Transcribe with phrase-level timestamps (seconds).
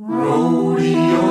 [0.00, 1.28] Rodeo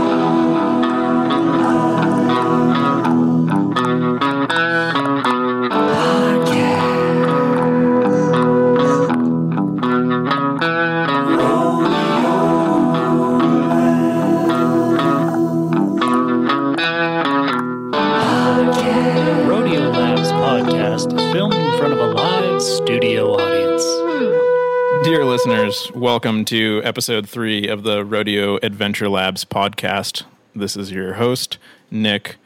[25.89, 30.23] listeners, welcome to episode three of the Rodeo Adventure Labs podcast.
[30.55, 31.57] This is your host,
[31.91, 32.37] Nick,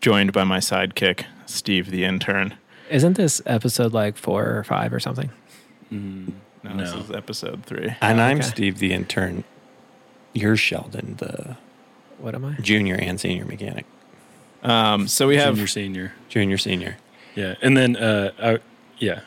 [0.00, 2.54] joined by my sidekick, Steve the intern.
[2.90, 5.30] Isn't this episode like four or five or something?
[5.90, 7.94] No, this is episode three.
[8.00, 8.48] And I'm okay.
[8.48, 9.44] Steve, the intern.
[10.32, 11.56] You're Sheldon, the
[12.18, 12.54] What am I?
[12.60, 13.86] junior and senior mechanic.
[14.62, 16.12] Um, so we have Junior, senior.
[16.28, 16.96] Junior, senior.
[17.34, 17.54] Yeah.
[17.60, 18.58] And then, uh, I,
[18.98, 19.20] yeah.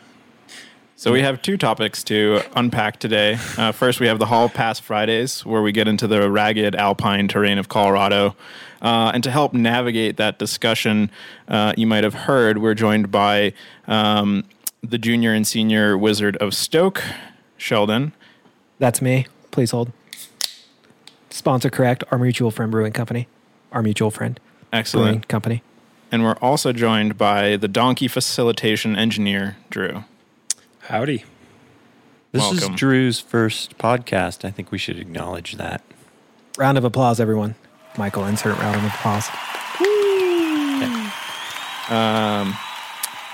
[1.00, 3.38] So we have two topics to unpack today.
[3.56, 7.28] Uh, first, we have the Hall Pass Fridays, where we get into the ragged alpine
[7.28, 8.36] terrain of Colorado.
[8.82, 11.12] Uh, and to help navigate that discussion,
[11.50, 13.54] uh, you might have heard we're joined by
[13.86, 14.44] um,
[14.82, 17.04] the junior and senior wizard of Stoke,
[17.58, 18.14] Sheldon.
[18.80, 19.28] That's me.
[19.52, 19.92] Please hold.
[21.30, 22.06] Sponsor correct.
[22.10, 23.28] Our mutual friend brewing company.
[23.72, 24.40] Our mutual friend
[24.92, 25.62] brewing company.
[26.12, 30.04] And we're also joined by the donkey facilitation engineer, Drew.
[30.88, 31.26] Howdy.
[32.32, 32.74] This Welcome.
[32.74, 34.46] is Drew's first podcast.
[34.46, 35.82] I think we should acknowledge that.
[36.58, 37.56] Round of applause, everyone.
[37.98, 39.28] Michael, insert round of applause.
[41.90, 42.58] Um,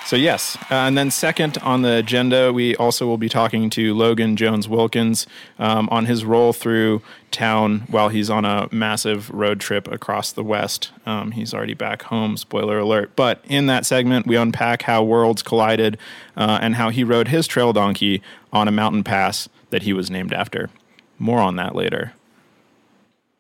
[0.06, 3.94] So yes, uh, and then second on the agenda, we also will be talking to
[3.94, 5.26] Logan Jones Wilkins
[5.58, 7.02] um, on his roll through
[7.32, 10.92] town while he's on a massive road trip across the West.
[11.06, 12.36] Um, he's already back home.
[12.36, 13.16] Spoiler alert!
[13.16, 15.98] But in that segment, we unpack how worlds collided
[16.36, 20.12] uh, and how he rode his trail donkey on a mountain pass that he was
[20.12, 20.70] named after.
[21.18, 22.12] More on that later.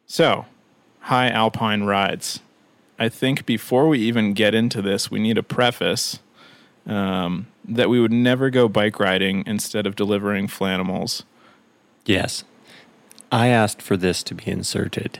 [0.07, 0.45] So,
[1.01, 2.39] high alpine rides.
[2.97, 6.19] I think before we even get into this, we need a preface
[6.85, 11.23] um, that we would never go bike riding instead of delivering flanimals.
[12.05, 12.43] Yes.
[13.31, 15.19] I asked for this to be inserted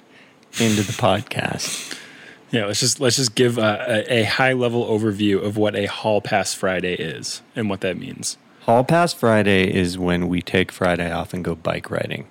[0.60, 2.00] into the podcast.
[2.52, 2.68] Yeah.
[2.68, 6.22] Let's just, let's just give a, a, a high level overview of what a Hall
[6.22, 8.38] Pass Friday is and what that means.
[8.62, 12.28] Hall Pass Friday is when we take Friday off and go bike riding,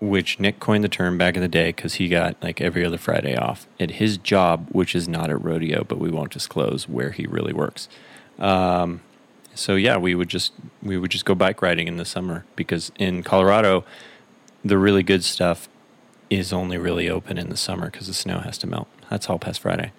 [0.00, 2.96] which Nick coined the term back in the day because he got like every other
[2.96, 7.10] Friday off at his job, which is not a rodeo, but we won't disclose where
[7.10, 7.88] he really works.
[8.38, 9.00] Um,
[9.54, 10.52] so yeah, we would just
[10.82, 13.84] we would just go bike riding in the summer because in Colorado,
[14.64, 15.68] the really good stuff
[16.30, 18.88] is only really open in the summer because the snow has to melt.
[19.10, 19.92] That's all past Friday.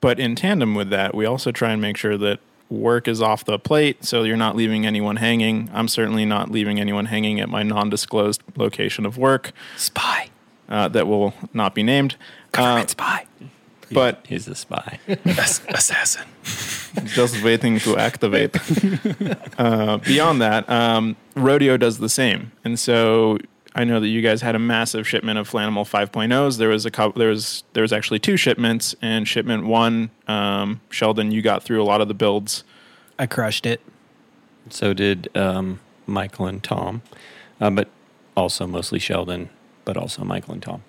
[0.00, 3.44] But in tandem with that, we also try and make sure that work is off
[3.44, 5.70] the plate so you're not leaving anyone hanging.
[5.72, 10.28] I'm certainly not leaving anyone hanging at my non disclosed location of work Spy.
[10.68, 12.16] uh, that will not be named.
[12.54, 13.26] Uh, spy.
[13.94, 14.98] But He's a spy.
[15.26, 16.26] Assassin.
[17.06, 18.56] just waiting to activate.
[19.58, 23.38] uh, beyond that, um, rodeo does the same, and so
[23.74, 26.58] I know that you guys had a massive shipment of Flanimal 5.0s.
[26.58, 27.18] There was a couple.
[27.18, 31.82] There was there was actually two shipments, and shipment one, um, Sheldon, you got through
[31.82, 32.64] a lot of the builds.
[33.18, 33.80] I crushed it.
[34.68, 37.02] So did um, Michael and Tom,
[37.60, 37.88] uh, but
[38.36, 39.48] also mostly Sheldon,
[39.84, 40.82] but also Michael and Tom.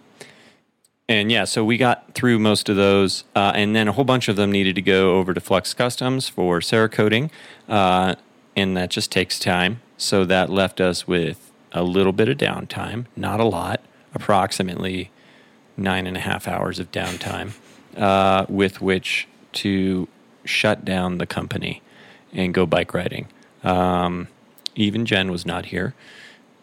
[1.14, 4.30] And yeah, so we got through most of those, uh, and then a whole bunch
[4.30, 7.30] of them needed to go over to Flux Customs for Cerakoting,
[7.70, 8.16] uh,
[8.56, 9.80] and that just takes time.
[9.96, 13.82] So that left us with a little bit of downtime, not a lot,
[14.16, 15.12] approximately
[15.78, 17.52] nine and a half hours of downtime,
[17.96, 20.08] uh, with which to
[20.46, 21.84] shut down the company
[22.32, 23.28] and go bike riding.
[23.64, 24.30] Um,
[24.74, 25.94] even Jen was not here.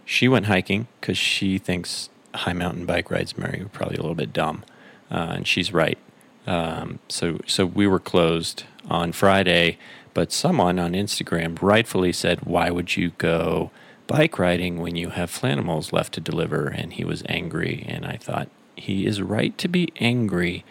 [0.05, 4.15] She went hiking because she thinks high mountain bike rides, Mary, were probably a little
[4.15, 4.65] bit dumb,
[5.11, 5.99] uh, and she's right.
[6.47, 9.79] Um, so, so we were closed on Friday,
[10.15, 13.71] but someone on Instagram rightfully said, "Why would you go
[14.07, 18.17] bike riding when you have Flanimals left to deliver?" And he was angry, and I
[18.17, 20.65] thought he is right to be angry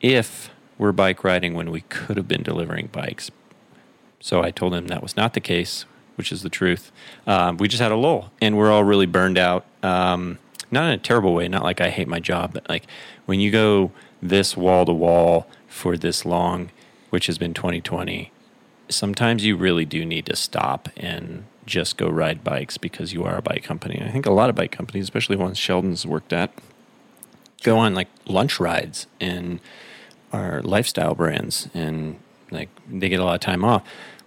[0.00, 3.30] if we're bike riding when we could have been delivering bikes.
[4.18, 5.84] So I told him that was not the case,
[6.16, 6.90] which is the truth.
[7.26, 9.64] Um, we just had a lull, and we're all really burned out.
[9.82, 10.38] Um,
[10.70, 12.86] not in a terrible way, not like I hate my job, but like
[13.26, 16.70] when you go this wall to wall for this long,
[17.10, 18.32] which has been 2020,
[18.88, 23.36] sometimes you really do need to stop and just go ride bikes because you are
[23.36, 24.02] a bike company.
[24.04, 26.52] I think a lot of bike companies, especially ones Sheldon's worked at,
[27.62, 29.60] go on like lunch rides and
[30.32, 32.18] are lifestyle brands and
[32.50, 33.82] like they get a lot of time off.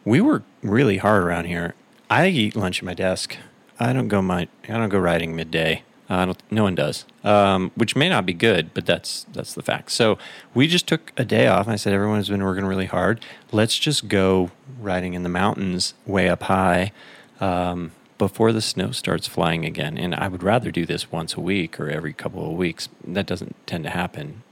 [0.06, 1.76] We work really hard around here.
[2.10, 3.38] I eat lunch at my desk.
[3.80, 5.84] I don't go my I don't go riding midday.
[6.10, 9.92] Uh, no one does, um, which may not be good, but that's that's the fact.
[9.92, 10.18] So
[10.54, 11.68] we just took a day off.
[11.68, 13.24] I said, everyone has been working really hard.
[13.52, 16.92] Let's just go riding in the mountains way up high
[17.40, 19.98] um, before the snow starts flying again.
[19.98, 22.90] And I would rather do this once a week or every couple of weeks.
[23.06, 24.44] That doesn't tend to happen,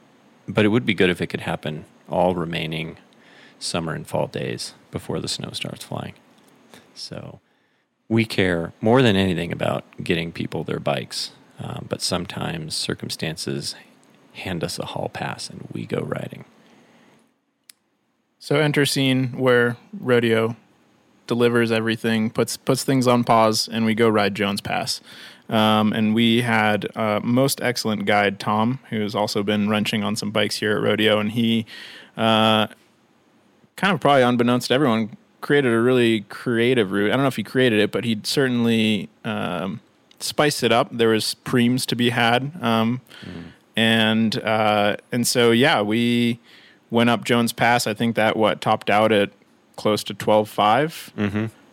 [0.47, 2.97] but it would be good if it could happen all remaining
[3.59, 6.13] summer and fall days before the snow starts flying.
[6.95, 7.39] So
[8.09, 13.75] we care more than anything about getting people their bikes, um, but sometimes circumstances
[14.33, 16.45] hand us a hall pass and we go riding.
[18.39, 20.55] So enter scene where rodeo
[21.27, 24.99] delivers everything, puts puts things on pause, and we go ride Jones Pass.
[25.47, 30.31] Um, and we had uh, most excellent guide Tom, who's also been wrenching on some
[30.31, 31.65] bikes here at rodeo, and he
[32.17, 32.67] uh,
[33.75, 37.11] kind of probably unbeknownst to everyone created a really creative route.
[37.11, 39.81] I don't know if he created it, but he certainly um,
[40.23, 40.89] spiced it up.
[40.91, 43.01] There was preems to be had, um,
[43.75, 46.39] and uh, and so yeah, we
[46.89, 47.88] went up Jones Pass.
[47.88, 49.31] I think that what topped out at
[49.75, 50.50] close to twelve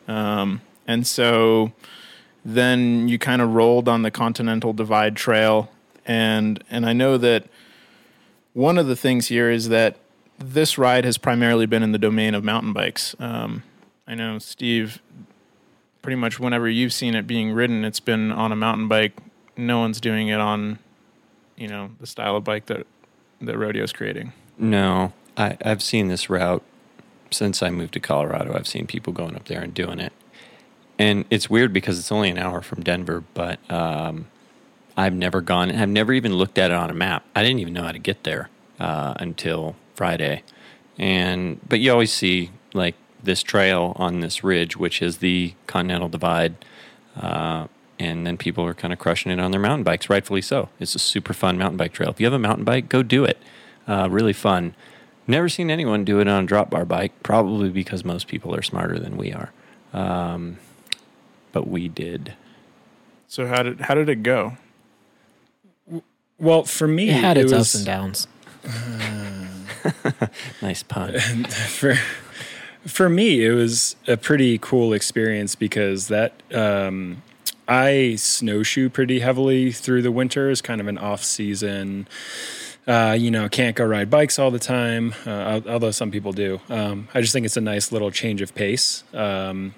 [0.07, 1.73] Um, and so
[2.45, 5.71] then you kind of rolled on the Continental Divide Trail,
[6.07, 7.45] and and I know that
[8.55, 9.97] one of the things here is that
[10.39, 13.15] this ride has primarily been in the domain of mountain bikes.
[13.19, 13.63] Um,
[14.07, 15.03] I know Steve.
[16.09, 19.13] Pretty much whenever you've seen it being ridden, it's been on a mountain bike.
[19.59, 20.79] No one's doing it on,
[21.55, 22.87] you know, the style of bike that
[23.43, 24.33] that rodeo's creating.
[24.57, 26.63] No, I, I've seen this route
[27.31, 28.55] since I moved to Colorado.
[28.55, 30.15] I've seen people going up there and doing it.
[30.99, 34.29] And it's weird because it's only an hour from Denver, but um,
[34.97, 37.23] I've never gone, I've never even looked at it on a map.
[37.37, 38.49] I didn't even know how to get there
[38.81, 40.43] uh, until Friday.
[40.97, 46.09] And, but you always see like this trail on this ridge, which is the Continental
[46.09, 46.55] Divide.
[47.17, 47.67] Uh,
[47.99, 50.69] and then people are kind of crushing it on their mountain bikes, rightfully so.
[50.79, 52.11] It's a super fun mountain bike trail.
[52.11, 53.39] If you have a mountain bike, go do it.
[53.89, 54.75] Uh, really fun.
[55.27, 58.63] Never seen anyone do it on a drop bar bike, probably because most people are
[58.63, 59.53] smarter than we are.
[59.93, 60.59] Um,
[61.53, 62.35] but we did.
[63.27, 64.57] So how did how did it go?
[66.39, 68.29] Well, for me, It had its was, ups and downs.
[70.63, 71.19] Nice pun.
[71.19, 71.95] for
[72.89, 77.23] for me it was a pretty cool experience because that um,
[77.69, 82.09] I snowshoe pretty heavily through the winter as kind of an off season.
[82.87, 86.59] Uh, you know, can't go ride bikes all the time, uh, although some people do.
[86.71, 89.05] Um, I just think it's a nice little change of pace.
[89.13, 89.75] Um,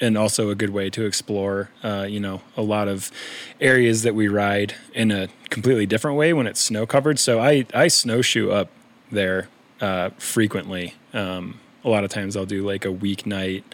[0.00, 3.10] and also a good way to explore, uh, you know, a lot of
[3.60, 7.18] areas that we ride in a completely different way when it's snow covered.
[7.18, 8.70] So I, I snowshoe up
[9.10, 9.48] there
[9.80, 10.94] uh, frequently.
[11.12, 11.58] Um,
[11.88, 13.64] a lot of times I'll do like a weeknight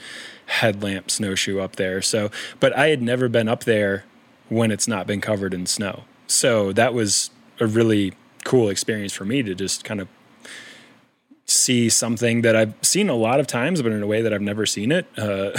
[0.46, 2.00] headlamp snowshoe up there.
[2.00, 2.30] So,
[2.60, 4.04] but I had never been up there
[4.48, 6.04] when it's not been covered in snow.
[6.26, 7.30] So that was
[7.60, 8.12] a really
[8.44, 10.08] cool experience for me to just kind of
[11.46, 14.42] see something that I've seen a lot of times, but in a way that I've
[14.42, 15.06] never seen it.
[15.16, 15.52] Uh,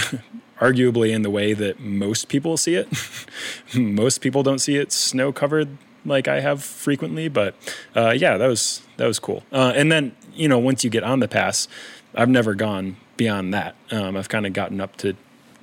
[0.60, 2.88] arguably in the way that most people see it.
[3.74, 5.68] most people don't see it snow covered
[6.04, 7.54] like I have frequently, but
[7.94, 9.42] uh, yeah, that was that was cool.
[9.52, 11.68] Uh, and then you know once you get on the pass,
[12.16, 13.76] I've never gone beyond that.
[13.90, 15.14] Um, I've kind of gotten up to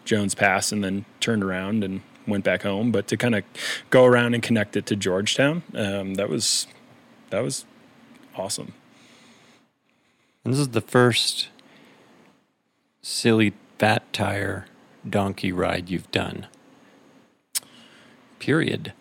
[0.06, 2.92] Jones Pass and then turned around and went back home.
[2.92, 3.44] But to kind of
[3.90, 6.68] go around and connect it to Georgetown, um, that was
[7.32, 7.66] that was
[8.36, 8.74] awesome.
[10.46, 11.50] And this is the first
[13.02, 14.68] silly fat tire
[15.10, 16.48] donkey ride you've done.
[18.40, 18.94] Period.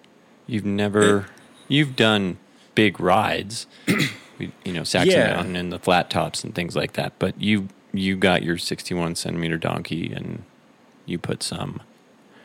[0.46, 1.26] You've never
[1.68, 2.38] you've done
[2.74, 3.66] big rides.
[4.64, 5.34] You know, Saxon Yeah.
[5.34, 7.12] Mountain and the flat tops and things like that.
[7.18, 10.42] But you you got your sixty one centimeter donkey and
[11.06, 11.80] you put some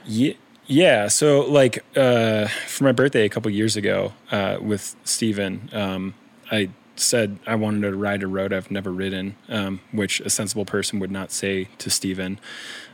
[0.05, 0.33] Yeah,
[0.65, 1.07] yeah.
[1.07, 6.13] So like uh, for my birthday a couple years ago uh, with Steven, um,
[6.51, 10.65] I said I wanted to ride a road I've never ridden, um, which a sensible
[10.65, 12.39] person would not say to Steven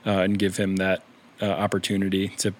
[0.06, 1.04] uh, and give him that
[1.42, 2.54] uh, opportunity to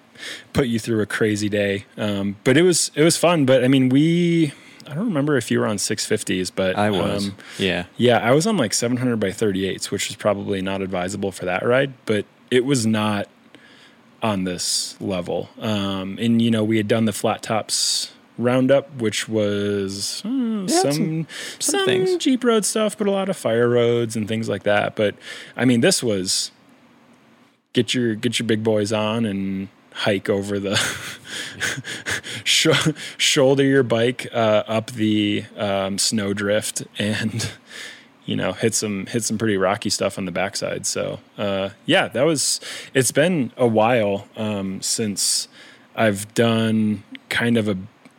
[0.52, 1.84] put you through a crazy day.
[1.96, 3.44] Um, but it was it was fun.
[3.46, 4.52] But I mean, we
[4.86, 7.28] I don't remember if you were on 650s, but I was.
[7.28, 7.84] um, yeah.
[7.96, 11.64] yeah, I was on like 700 by 38s, which was probably not advisable for that
[11.64, 13.28] ride, but it was not
[14.22, 15.50] on this level.
[15.60, 20.66] Um, and you know, we had done the flat tops roundup, which was uh, Yeah,
[20.66, 21.26] some some- some,
[21.60, 22.16] some things.
[22.16, 24.96] Jeep road stuff, but a lot of fire roads and things like that.
[24.96, 25.14] But
[25.56, 26.50] I mean, this was
[27.74, 30.72] get your get your big boys on and hike over the
[32.44, 37.50] Sh- shoulder your bike uh, up the um, snowdrift and
[38.24, 42.08] you know hit some hit some pretty rocky stuff on the backside so uh, yeah
[42.08, 42.60] that was
[42.94, 45.48] it's been a while um, since
[45.94, 47.76] I've done kind of a,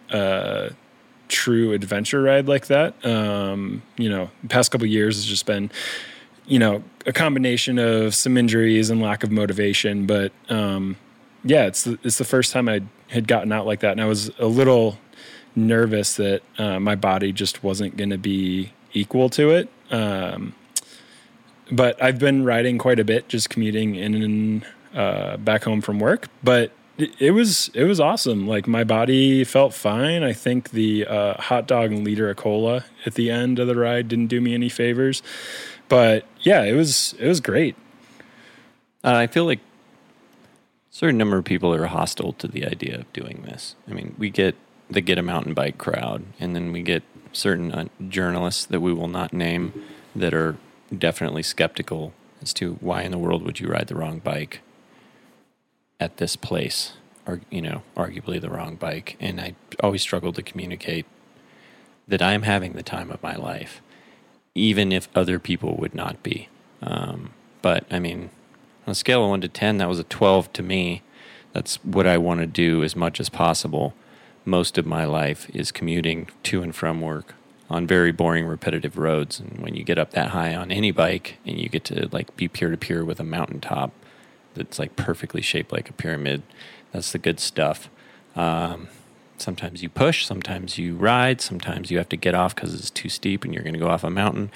[0.10, 0.70] a
[1.28, 3.06] true adventure ride like that.
[3.06, 5.72] Um, you know, past couple years has just been,
[6.46, 10.06] you know, a combination of some injuries and lack of motivation.
[10.06, 10.98] But um,
[11.46, 14.06] yeah, it's the, it's the first time I had gotten out like that, and I
[14.06, 14.98] was a little
[15.56, 19.70] nervous that uh, my body just wasn't going to be equal to it.
[19.92, 20.56] Um,
[21.72, 26.00] but I've been riding quite a bit, just commuting in and uh, back home from
[26.00, 26.28] work.
[26.44, 28.48] But it, it was it was awesome.
[28.48, 30.24] Like my body felt fine.
[30.24, 33.76] I think the uh, hot dog and liter of cola at the end of the
[33.76, 35.22] ride didn't do me any favors.
[35.90, 37.76] But yeah, it was it was great.
[39.04, 39.60] Uh, I feel like
[40.96, 43.76] certain number of people are hostile to the idea of doing this.
[43.86, 44.56] I mean, we get
[44.90, 48.94] the get a mountain bike crowd, and then we get certain uh, journalists that we
[48.94, 49.74] will not name
[50.16, 50.56] that are
[50.98, 54.62] definitely skeptical as to why in the world would you ride the wrong bike
[56.00, 56.94] at this place,
[57.28, 59.18] or you know, arguably the wrong bike.
[59.20, 61.06] And I always struggle to communicate
[62.08, 63.82] that I am having the time of my life,
[64.54, 66.48] even if other people would not be.
[66.82, 68.30] Um, but I mean,
[68.86, 71.02] on a scale of one to ten, that was a twelve to me.
[71.54, 73.94] That's what I want to do as much as possible.
[74.44, 77.34] Most of my life is commuting to and from work
[77.70, 79.40] on very boring, repetitive roads.
[79.40, 82.36] And when you get up that high on any bike and you get to like
[82.36, 83.92] be peer to peer with a mountaintop
[84.54, 86.44] that's like perfectly shaped like a pyramid,
[86.92, 87.90] that's the good stuff.
[88.36, 88.90] Um,
[89.38, 93.10] sometimes you push, sometimes you ride, sometimes you have to get off because it's too
[93.10, 94.52] steep and you're going to go off a mountain.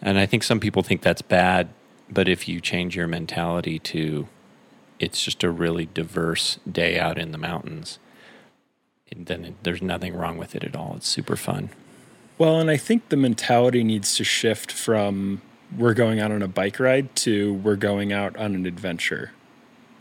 [0.00, 1.68] And I think some people think that's bad,
[2.10, 4.28] but if you change your mentality to
[5.00, 7.98] it's just a really diverse day out in the mountains,
[9.16, 10.94] then it, there's nothing wrong with it at all.
[10.96, 11.70] It's super fun.
[12.38, 15.40] Well, and I think the mentality needs to shift from
[15.76, 19.32] we're going out on a bike ride to we're going out on an adventure.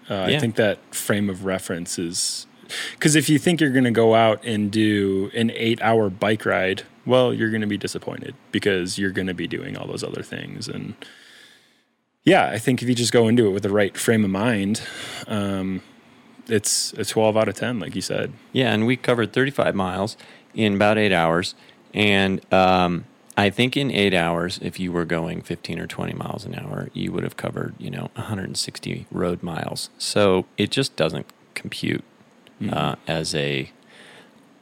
[0.10, 0.38] Uh, Yeah.
[0.38, 2.48] I think that frame of reference is
[2.92, 6.46] because if you think you're going to go out and do an eight hour bike
[6.46, 10.04] ride, well, you're going to be disappointed because you're going to be doing all those
[10.04, 10.68] other things.
[10.68, 10.96] And
[12.24, 14.82] yeah, I think if you just go into it with the right frame of mind,
[15.28, 15.82] um,
[16.48, 18.34] it's a 12 out of 10, like you said.
[18.52, 20.18] Yeah, and we covered 35 miles
[20.54, 21.56] in about eight hours.
[21.94, 26.46] And um, I think in eight hours, if you were going 15 or 20 miles
[26.46, 29.90] an hour, you would have covered, you know, 160 road miles.
[29.98, 31.26] So it just doesn't
[31.56, 32.04] compute
[32.72, 33.72] uh, as a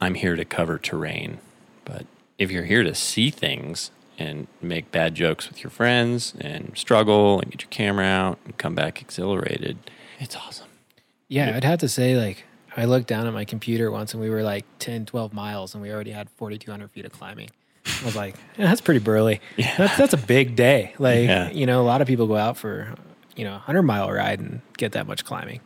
[0.00, 1.38] I'm here to cover terrain.
[1.84, 2.06] But
[2.38, 3.92] if you're here to see things
[4.22, 8.56] and make bad jokes with your friends and struggle and get your camera out and
[8.58, 9.76] come back exhilarated,
[10.20, 10.68] it's awesome.
[11.28, 12.44] Yeah, I'd have to say, like,
[12.76, 15.82] I looked down at my computer once and we were like 10, 12 miles and
[15.82, 17.50] we already had 4,200 feet of climbing.
[17.84, 19.40] I was like, yeah, that's pretty burly.
[19.56, 19.74] Yeah.
[19.76, 20.94] That's, that's a big day.
[20.98, 21.50] Like, Yeah.
[21.50, 22.94] you know, a lot of people go out for,
[23.36, 25.60] you know, a 100 mile ride and get that much climbing.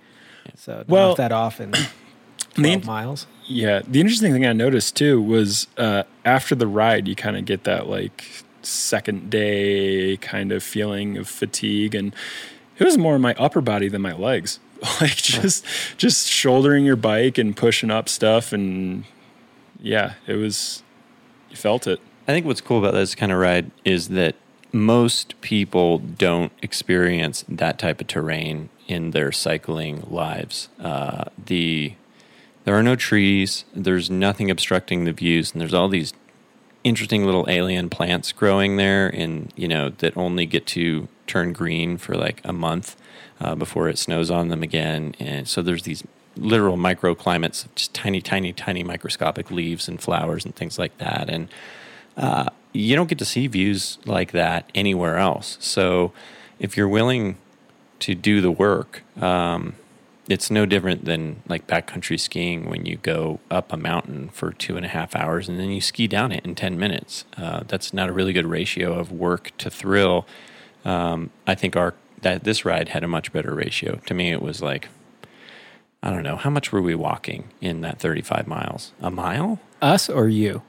[0.57, 1.73] So, to Well, knock that off in
[2.55, 3.27] 12 the- miles.
[3.49, 7.45] Yeah, the interesting thing I noticed too was uh, after the ride, you kind of
[7.45, 8.25] get that like
[8.67, 12.15] second day kind of feeling of fatigue, and
[12.79, 14.61] it was more my upper body than my legs.
[15.01, 15.65] Like just
[15.97, 19.05] just shouldering your bike and pushing up stuff, and
[19.81, 20.83] yeah, it was
[21.51, 21.99] you felt it.
[22.29, 24.35] I think what's cool about this kind of ride is that
[24.73, 30.69] most people don't experience that type of terrain in their cycling lives.
[30.79, 31.95] Uh, the
[32.65, 33.65] there are no trees.
[33.75, 36.13] There's nothing obstructing the views, and there's all these
[36.87, 41.99] interesting little alien plants growing there, and you know that only get to turn green
[41.99, 42.97] for like a month
[43.41, 45.15] uh, before it snows on them again.
[45.19, 46.05] And so there's these
[46.37, 51.29] literal microclimates, just tiny, tiny, tiny microscopic leaves and flowers and things like that.
[51.29, 51.49] And
[52.17, 55.59] uh, you don't get to see views like that anywhere else.
[55.61, 56.13] So
[56.61, 57.37] if you're willing
[58.01, 59.75] to do the work, um,
[60.29, 64.77] it's no different than like backcountry skiing when you go up a mountain for two
[64.77, 67.25] and a half hours and then you ski down it in 10 minutes.
[67.37, 70.27] Uh, that's not a really good ratio of work to thrill.
[70.85, 74.01] Um, I think our that this ride had a much better ratio.
[74.07, 74.89] To me, it was like,
[76.03, 78.93] I don't know, how much were we walking in that 35 miles?
[79.01, 79.61] A mile?
[79.83, 80.63] Us or you?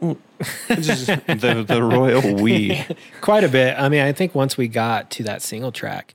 [0.00, 2.84] the, the royal we.
[3.20, 3.78] Quite a bit.
[3.78, 6.14] I mean, I think once we got to that single track,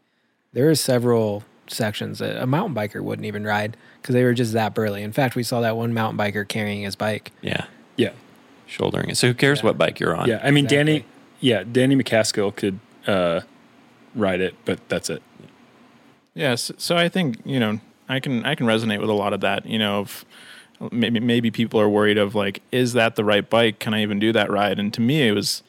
[0.54, 4.54] there were several sections that a mountain biker wouldn't even ride because they were just
[4.54, 5.04] that burly.
[5.04, 7.32] In fact, we saw that one mountain biker carrying his bike.
[7.42, 7.66] Yeah,
[7.98, 8.12] Yeah,
[8.68, 9.18] shouldering it.
[9.18, 10.28] So who cares what bike you're on?
[10.28, 10.40] yeah.
[10.44, 11.06] I mean, Danny.
[11.40, 13.42] Yeah, Danny MacAskill could uh,
[14.13, 15.24] ride it, but that's it.
[16.34, 16.72] Yes.
[16.78, 19.66] So I think you know I can I can resonate with a lot of that.
[19.66, 20.25] You know, of
[20.92, 23.80] maybe maybe people are worried of like, is that the right bike?
[23.80, 24.80] Can I even do that ride?
[24.80, 25.63] And to me, it was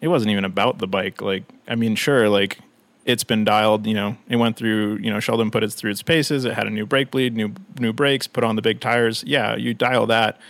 [0.00, 1.22] it wasn't even about the bike.
[1.22, 2.58] Like, I mean, sure, like
[3.04, 3.86] it's been dialed.
[3.86, 4.96] You know, it went through.
[4.96, 6.44] You know, Sheldon put it through its paces.
[6.44, 9.24] It had a new brake bleed, new new brakes, put on the big tires.
[9.26, 10.40] Yeah, you dial that.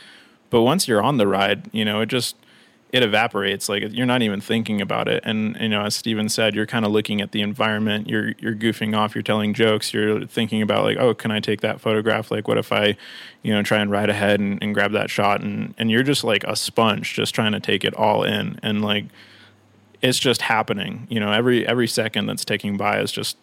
[0.50, 2.37] But once you're on the ride, you know, it just
[2.92, 3.71] it evaporates.
[3.71, 5.23] Like you're not even thinking about it.
[5.25, 8.09] And you know, as Steven said, you're kind of looking at the environment.
[8.09, 9.14] You're you're goofing off.
[9.14, 9.94] You're telling jokes.
[9.94, 12.30] You're thinking about like, oh, can I take that photograph?
[12.30, 12.97] Like, what if I,
[13.42, 15.40] you know, try and ride ahead and, and grab that shot?
[15.40, 18.61] And and you're just like a sponge, just trying to take it all in.
[18.62, 19.06] And like,
[20.02, 21.06] it's just happening.
[21.11, 23.37] You know, every every second that's taking by is just.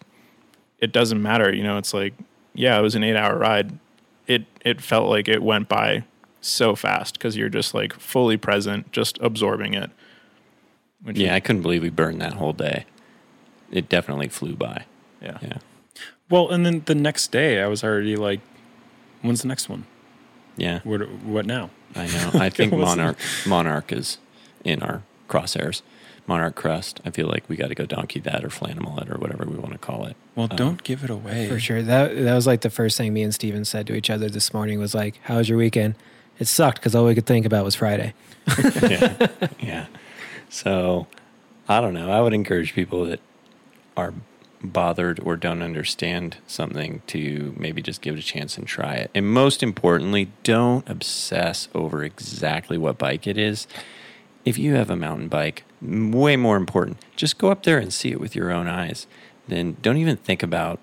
[0.78, 1.52] It doesn't matter.
[1.54, 2.14] You know, it's like,
[2.54, 3.78] yeah, it was an eight hour ride.
[4.26, 6.04] It it felt like it went by
[6.40, 9.90] so fast because you're just like fully present, just absorbing it.
[11.02, 12.86] Which Yeah, is- I couldn't believe we burned that whole day.
[13.70, 14.84] It definitely flew by.
[15.22, 15.58] yeah, Yeah.
[16.30, 18.40] Well, and then the next day, I was already like,
[19.20, 19.84] "When's the next one?
[20.56, 20.80] Yeah.
[20.84, 21.08] What?
[21.24, 22.30] What now?" I know.
[22.40, 24.16] I think Monarch Monarch is
[24.64, 25.82] in our crosshairs.
[26.26, 27.00] Monarch Crest.
[27.04, 29.72] I feel like we got to go donkey that or Flanimullet or whatever we want
[29.72, 30.16] to call it.
[30.36, 31.48] Well, Um, don't give it away.
[31.48, 31.82] For sure.
[31.82, 34.52] That that was like the first thing me and Steven said to each other this
[34.54, 35.94] morning was like, "How was your weekend?"
[36.38, 38.14] It sucked because all we could think about was Friday.
[38.82, 39.26] yeah.
[39.60, 39.86] yeah.
[40.48, 41.06] So
[41.68, 42.10] I don't know.
[42.10, 43.20] I would encourage people that
[43.96, 44.14] are
[44.62, 49.10] bothered or don't understand something to maybe just give it a chance and try it.
[49.14, 53.66] And most importantly, don't obsess over exactly what bike it is.
[54.44, 57.92] If you have a mountain bike, m- way more important, just go up there and
[57.92, 59.06] see it with your own eyes.
[59.48, 60.78] Then don't even think about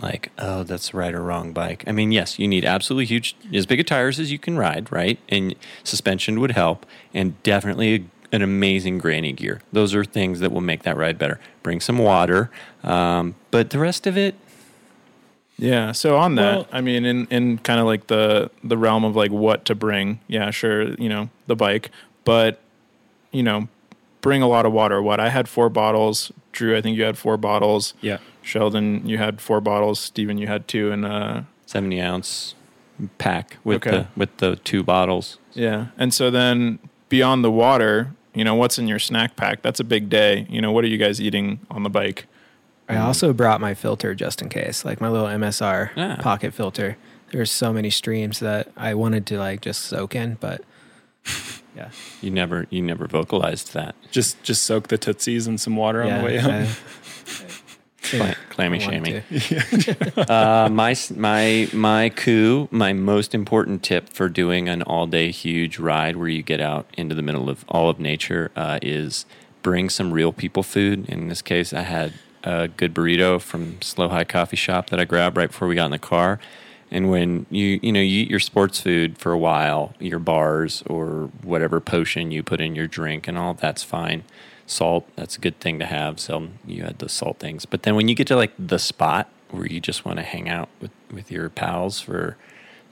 [0.00, 1.82] like, oh, that's the right or wrong bike.
[1.86, 4.92] I mean, yes, you need absolutely huge, as big a tires as you can ride,
[4.92, 5.18] right?
[5.28, 9.62] And suspension would help, and definitely an amazing granny gear.
[9.72, 11.40] Those are things that will make that ride better.
[11.62, 12.50] Bring some water,
[12.84, 14.34] um, but the rest of it,
[15.58, 15.92] Yeah.
[15.92, 19.16] So on that, Well- I mean, in in kind of like the the realm of
[19.16, 20.20] like what to bring.
[20.28, 20.92] Yeah, sure.
[20.98, 21.90] You know, the bike,
[22.24, 22.60] but
[23.32, 23.68] you know,
[24.26, 25.00] bring a lot of water.
[25.00, 26.32] What I had four bottles.
[26.52, 27.94] Drew, I think you had four bottles.
[28.00, 28.18] Yeah.
[28.42, 30.00] Sheldon, you had four bottles.
[30.00, 30.90] Steven, you had two.
[30.92, 32.54] And uh, seventy ounce
[33.18, 33.90] pack with Okay.
[33.90, 35.38] the with the two bottles.
[35.54, 35.86] yeah.
[35.98, 36.78] And so then
[37.08, 39.62] beyond the water, you know, what's in your snack pack?
[39.62, 40.46] That's a big day.
[40.48, 42.26] You know, what are you guys eating on the bike?
[42.88, 46.16] I also brought my filter just in case, like my little MSR Ah.
[46.20, 46.96] pocket filter.
[47.32, 50.62] There's so many streams that I wanted to like just soak in, but
[51.76, 51.90] yeah,
[52.22, 53.94] You never you never vocalized that.
[54.10, 56.50] Just just soak the tootsies in some water on the way up.
[56.50, 56.68] I-
[58.02, 60.12] Cla- clammy I wanted shaming.
[60.28, 65.78] uh, my my my coup, my most important tip for doing an all day huge
[65.78, 69.26] ride where you get out into the middle of all of nature uh, is
[69.62, 71.08] bring some real people food.
[71.08, 72.12] In this case, I had
[72.44, 75.86] a good burrito from Slow High Coffee Shop that I grabbed right before we got
[75.86, 76.38] in the car.
[76.90, 80.82] And when you you know you eat your sports food for a while, your bars
[80.86, 84.24] or whatever potion you put in your drink and all that's fine.
[84.66, 86.18] Salt, that's a good thing to have.
[86.18, 87.66] So you had the salt things.
[87.66, 90.48] But then when you get to like the spot where you just want to hang
[90.48, 92.36] out with, with your pals for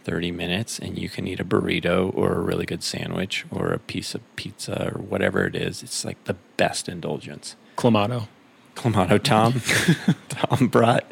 [0.05, 3.79] 30 minutes and you can eat a burrito or a really good sandwich or a
[3.79, 7.57] piece of pizza or whatever it is, it's like the best indulgence.
[7.77, 8.29] Clamato.
[8.77, 9.61] Clamato Tom.
[10.29, 11.11] Tom brought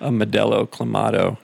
[0.00, 1.38] a Modelo Clamato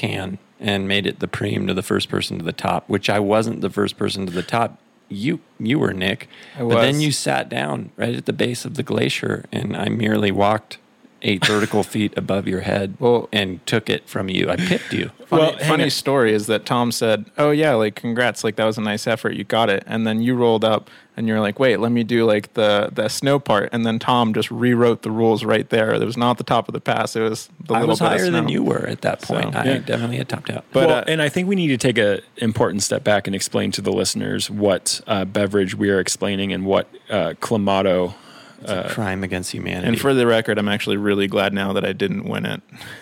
[0.00, 3.20] can and made it the preem to the first person to the top, which I
[3.20, 4.78] wasn't the first person to the top.
[5.08, 8.74] You you were Nick, I but then you sat down right at the base of
[8.74, 10.78] the glacier, and I merely walked
[11.22, 14.48] eight vertical feet above your head Well- and took it from you.
[14.50, 15.10] I picked you.
[15.26, 15.90] Funny, Well, funny on.
[15.90, 19.34] story is that Tom said, "Oh yeah, like congrats, like that was a nice effort,
[19.34, 22.24] you got it." And then you rolled up and you're like, "Wait, let me do
[22.24, 25.92] like the the snow part." And then Tom just rewrote the rules right there.
[25.94, 28.06] It was not the top of the pass; it was the I little was bit
[28.06, 29.52] of higher than you were at that point.
[29.52, 29.78] So, I yeah.
[29.78, 30.64] definitely had topped out.
[30.72, 33.36] But, well, uh, and I think we need to take an important step back and
[33.36, 38.14] explain to the listeners what uh, beverage we are explaining and what uh, Clamato.
[38.60, 39.88] It's a crime against humanity.
[39.88, 42.60] And for the record, I'm actually really glad now that I didn't win it.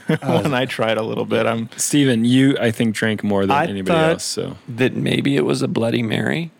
[0.23, 3.65] when I tried a little bit, I'm Stephen, you I think drank more than I
[3.65, 4.25] anybody thought- else.
[4.25, 6.51] So that maybe it was a Bloody Mary,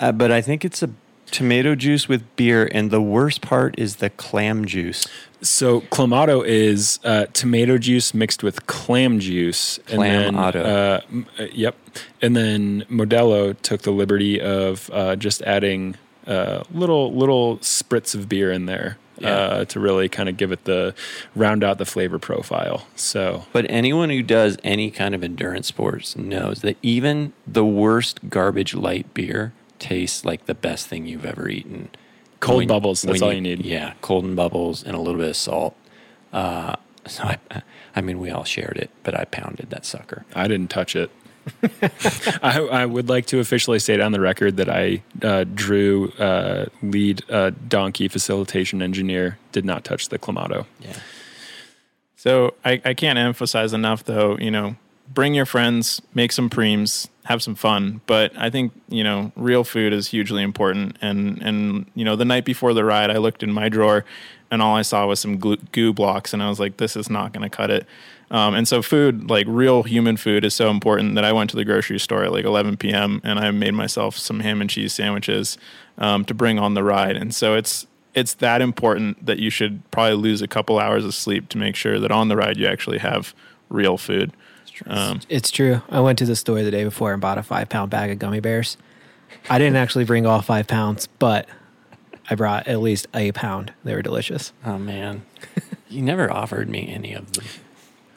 [0.00, 0.90] uh, but I think it's a
[1.30, 2.68] tomato juice with beer.
[2.72, 5.06] And the worst part is the clam juice.
[5.42, 9.78] So clamato is uh, tomato juice mixed with clam juice.
[9.86, 10.44] Clamato.
[10.44, 11.76] And then, uh, m- uh, yep.
[12.22, 15.96] And then Modelo took the liberty of uh, just adding
[16.28, 19.28] uh, little little spritz of beer in there Yeah.
[19.30, 20.94] uh, to really kind of give it the
[21.34, 22.86] round out the flavor profile.
[22.94, 28.28] So But anyone who does any kind of endurance sports knows that even the worst
[28.28, 31.88] garbage light beer tastes like the best thing you've ever eaten.
[32.40, 33.64] Cold When- bubbles, that's when all you need.
[33.64, 35.74] Yeah, cold and bubbles and a little bit of salt.
[36.32, 36.76] Uh,
[37.08, 37.38] so I,
[37.96, 40.24] I mean, we all shared it, but I pounded that sucker.
[40.34, 41.10] I didn't touch it.
[42.42, 46.66] I, I would like to officially state on the record that I uh, drew uh,
[46.82, 50.66] lead uh, donkey facilitation engineer did not touch the clamato.
[50.80, 50.96] Yeah.
[52.16, 54.76] So I, I can't emphasize enough, though, you know,
[55.08, 58.00] bring your friends, make some preems, have some fun.
[58.06, 60.96] But I think, you know, real food is hugely important.
[61.00, 64.04] And, and you know, the night before the ride, I looked in my drawer
[64.50, 66.32] and all I saw was some glu- goo blocks.
[66.32, 67.86] And I was like, this is not going to cut it.
[68.30, 71.56] Um, and so food, like real human food, is so important that I went to
[71.56, 73.20] the grocery store at like 11 p.m.
[73.24, 75.56] and I made myself some ham and cheese sandwiches
[75.96, 77.16] um, to bring on the ride.
[77.16, 81.14] And so it's it's that important that you should probably lose a couple hours of
[81.14, 83.34] sleep to make sure that on the ride you actually have
[83.68, 84.32] real food.
[84.66, 85.82] It's Um, It's true.
[85.88, 88.18] I went to the store the day before and bought a five pound bag of
[88.18, 88.76] gummy bears.
[89.48, 91.46] I didn't actually bring all five pounds, but
[92.30, 93.72] I brought at least a pound.
[93.84, 94.52] They were delicious.
[94.64, 95.22] Oh man,
[95.88, 97.44] you never offered me any of them.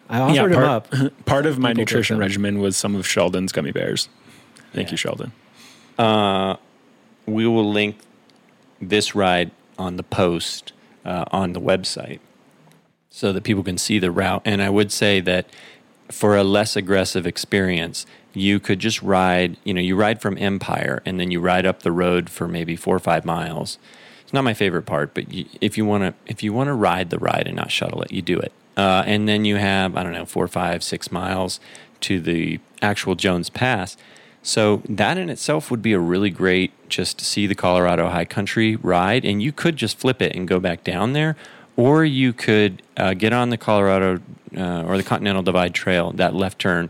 [0.09, 1.25] I offered them part, up.
[1.25, 4.09] part of my People nutrition regimen was some of Sheldon's gummy bears.
[4.73, 4.91] Thank Yeah.
[4.91, 5.31] you, Sheldon.
[5.97, 6.57] Uh,
[7.25, 7.97] we will link
[8.81, 10.73] this ride on the post
[11.05, 12.19] uh, on the website
[13.09, 14.41] so that people can see the route.
[14.45, 15.47] And I would say that
[16.09, 21.01] for a less aggressive experience, you could just ride, you know, you ride from Empire
[21.05, 23.77] and then you ride up the road for maybe four or five miles.
[24.31, 26.73] It's not my favorite part, but you, if you want to, if you want to
[26.73, 28.53] ride the ride and not shuttle it, you do it.
[28.77, 31.59] Uh, and then you have, I don't know, four, five, six miles
[31.99, 33.97] to the actual Jones Pass.
[34.41, 38.23] So that in itself would be a really great just to see the Colorado High
[38.23, 41.35] Country ride, and you could just flip it and go back down there,
[41.75, 44.21] or you could uh, get on the Colorado
[44.55, 46.89] uh, or the Continental Divide Trail, that left turn,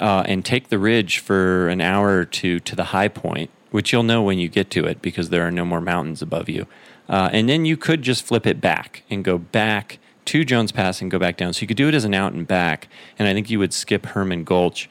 [0.00, 3.92] uh, and take the ridge for an hour or two to the high point, which
[3.92, 6.66] you'll know when you get to it because there are no more mountains above you.
[7.08, 11.00] Uh, and then you could just flip it back and go back to Jones Pass
[11.00, 11.52] and go back down.
[11.52, 13.72] So you could do it as an out and back, and I think you would
[13.72, 14.88] skip Herman Gulch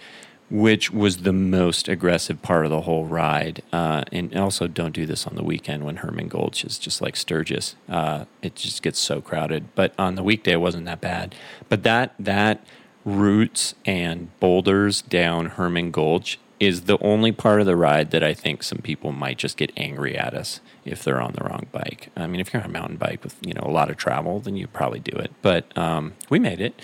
[0.50, 3.62] which was the most aggressive part of the whole ride.
[3.72, 7.16] Uh, and also, don't do this on the weekend when Herman Gulch is just like
[7.16, 7.76] Sturgis.
[7.88, 9.74] Uh, it just gets so crowded.
[9.76, 11.36] But on the weekday, it wasn't that bad.
[11.68, 12.66] But that that
[13.06, 18.34] routes and boulders down Herman Gulch is the only part of the ride that I
[18.34, 22.10] think some people might just get angry at us if they're on the wrong bike.
[22.16, 24.40] I mean, if you're on a mountain bike with you know a lot of travel,
[24.40, 25.32] then you probably do it.
[25.42, 26.80] But um, we made it.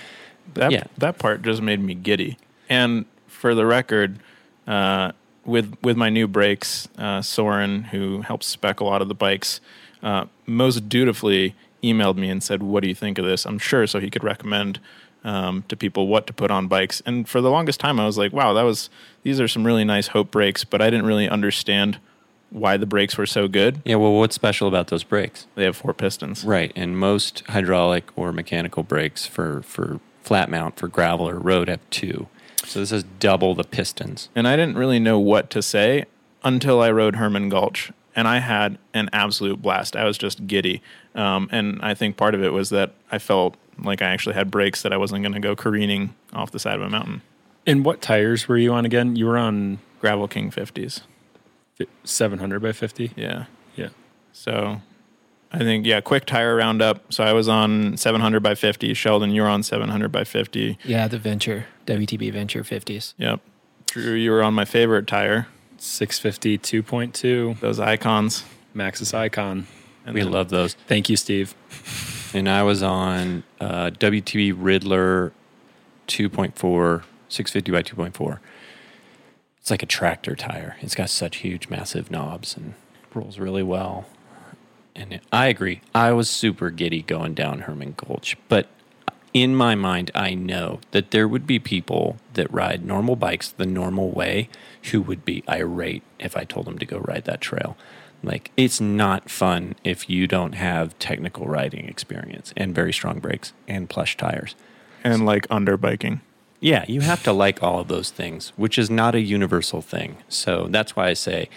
[0.54, 0.84] that yeah.
[0.98, 2.38] that part just made me giddy.
[2.70, 4.20] And for the record,
[4.66, 5.12] uh,
[5.44, 9.60] with with my new brakes, uh, Soren, who helps spec a lot of the bikes,
[10.02, 13.86] uh, most dutifully emailed me and said, "What do you think of this?" I'm sure
[13.88, 14.80] so he could recommend
[15.26, 17.02] um, to people what to put on bikes.
[17.06, 18.90] And for the longest time, I was like, "Wow, that was
[19.24, 21.98] these are some really nice Hope brakes," but I didn't really understand
[22.52, 23.82] why the brakes were so good.
[23.84, 23.96] Yeah.
[23.96, 25.48] Well, what's special about those brakes?
[25.56, 26.46] They have four pistons.
[26.46, 31.68] Right, and most hydraulic or mechanical brakes for for flat mount for gravel or road
[31.68, 32.28] have two.
[32.64, 34.30] So this is double the pistons.
[34.36, 36.06] and I didn't really know what to say
[36.44, 39.96] until I rode Herman Gulch, and I had an absolute blast.
[39.96, 40.82] I was just giddy,
[41.14, 44.50] um, and I think part of it was that I felt like I actually had
[44.52, 47.22] brakes that I wasn't going to go careening off the side of a mountain.
[47.68, 49.16] And what tires were you on again?
[49.16, 51.02] You were on Gravel King 50s,
[52.04, 53.12] 700 by 50.
[53.16, 53.46] yeah.
[53.76, 53.90] Yeah.
[54.32, 54.82] So
[55.52, 57.12] I think yeah, quick tire roundup.
[57.14, 58.94] So I was on 700 by 50.
[58.94, 60.78] Sheldon, you're on 700 by 50.
[60.86, 63.14] Yeah, the Venture, WTB Venture 50s.
[63.18, 63.42] Yep.
[63.88, 65.48] Drew, you were on my favorite tire.
[65.78, 68.44] 650 2.2 Those icons.
[68.76, 69.68] Maxxis Icon.
[70.06, 70.76] And We then- love those.
[70.88, 71.54] Thank you, Steve.
[72.36, 75.32] And I was on uh, WTB Riddler
[76.10, 78.39] 2.4, 650 by 2.4.
[79.62, 80.76] It's like a tractor tire.
[80.82, 82.74] It's got such huge, massive knobs and
[83.13, 84.10] rolls really well.
[84.93, 85.80] And it, I agree.
[85.93, 88.67] I was super giddy going down Herman Gulch, but
[89.34, 93.65] in my mind, I know that there would be people that ride normal bikes the
[93.65, 94.50] normal way
[94.91, 97.78] who would be irate if I told them to go ride that trail.
[98.26, 103.54] Like, it's not fun if you don't have technical riding experience and very strong brakes
[103.68, 104.56] and plush tires.
[105.04, 106.22] and like under biking.
[106.60, 110.18] Yeah, you have to like all of those things, which is not a universal thing.
[110.30, 111.48] So that's why I say,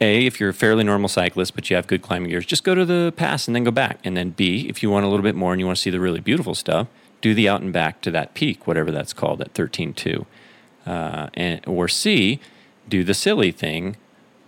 [0.00, 2.76] A, if you're a fairly normal cyclist, but you have good climbing gears, just go
[2.76, 3.98] to the pass and then go back.
[4.04, 5.90] And then B, if you want a little bit more and you want to see
[5.90, 6.86] the really beautiful stuff,
[7.20, 10.26] do the out and back to that peak, whatever that's called, at 13.2.
[10.86, 12.38] Uh, and, or C,
[12.88, 13.96] do the silly thing.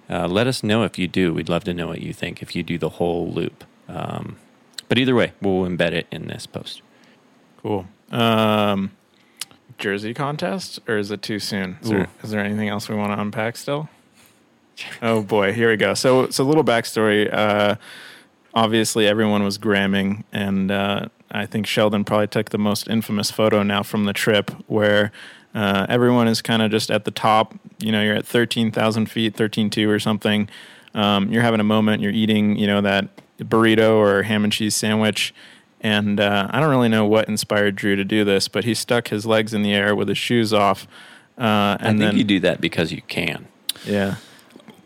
[0.09, 1.35] Uh, let us know if you do.
[1.35, 3.65] We'd love to know what you think if you do the whole loop.
[3.89, 4.37] Um,
[4.89, 6.83] but either way, we'll embed it in this post.
[7.63, 7.87] Cool.
[8.11, 8.93] Um,
[9.79, 11.79] jersey contest, or is it too soon?
[11.83, 13.89] Is there, there anything else we want to unpack still?
[15.03, 15.95] Oh boy, here we go.
[15.95, 17.33] So, so a little backstory.
[17.33, 17.77] Uh,
[18.55, 23.63] obviously, everyone was gramming, and uh, I think Sheldon probably took the most infamous photo
[23.63, 25.13] now from the trip, where
[25.57, 27.55] Uh, everyone is kind of just at the top.
[27.79, 30.49] You know, you're at 13,000 feet, 13.2 or something.
[30.95, 32.03] Um, you're having a moment.
[32.03, 35.35] You're eating, you know, that burrito or ham and cheese sandwich.
[35.81, 39.09] And uh, I don't really know what inspired Drew to do this, but he stuck
[39.09, 40.87] his legs in the air with his shoes off.
[41.39, 43.49] Uh, I think then, you do that because you can.
[43.87, 44.17] yeah.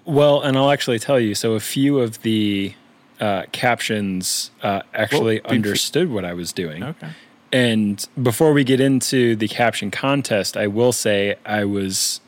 [0.05, 1.35] Well, and I'll actually tell you.
[1.35, 2.75] So a few of the
[3.21, 6.83] uh, captions uh, actually Well, be- understood what I was doing.
[6.83, 7.11] Okay.
[7.53, 12.21] And before we get into the caption contest, I will say I was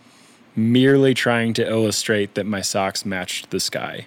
[0.57, 4.07] merely trying to illustrate that my socks matched the sky.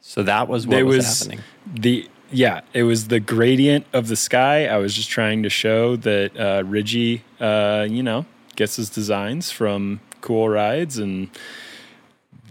[0.00, 1.40] So that was what was, was happening.
[1.66, 4.66] the yeah, it was the gradient of the sky.
[4.66, 9.50] I was just trying to show that uh, Ridgie, uh, you know, gets his designs
[9.50, 11.30] from cool rides, and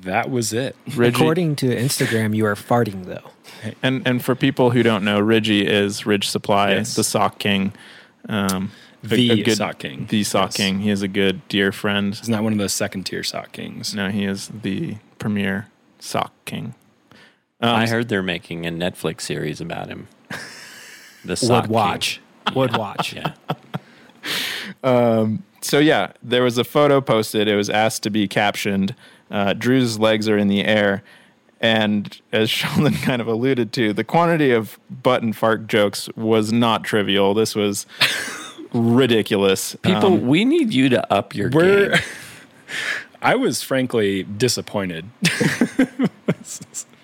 [0.01, 0.75] that was it.
[0.95, 3.31] Ridgie- According to Instagram, you are farting though.
[3.81, 6.95] And and for people who don't know, Ridgie is Ridge Supply, Yes.
[6.95, 7.73] the sock king.
[8.29, 8.71] Um,
[9.03, 10.07] The a good- sock king.
[10.09, 10.57] The sock Yes.
[10.57, 10.79] king.
[10.79, 12.15] He is a good dear friend.
[12.15, 13.93] He's not one of those second tier sock kings.
[13.93, 15.67] No, he is the premier
[15.99, 16.73] sock king.
[17.61, 20.07] Um, I heard they're making a Netflix series about him.
[21.23, 21.71] The sock Would king.
[21.73, 22.21] watch.
[22.53, 23.13] Would watch.
[23.13, 23.33] Yeah.
[24.83, 27.47] um, So yeah, there was a photo posted.
[27.47, 28.93] It was asked to be captioned.
[29.31, 31.01] Uh, Drew's legs are in the air,
[31.61, 36.51] and as Sheldon kind of alluded to, the quantity of butt and fart jokes was
[36.51, 37.33] not trivial.
[37.33, 37.85] This was
[38.73, 39.75] ridiculous.
[39.81, 41.89] People, Um, we need you to up your We're.
[41.91, 41.99] game.
[43.21, 45.05] I was frankly disappointed.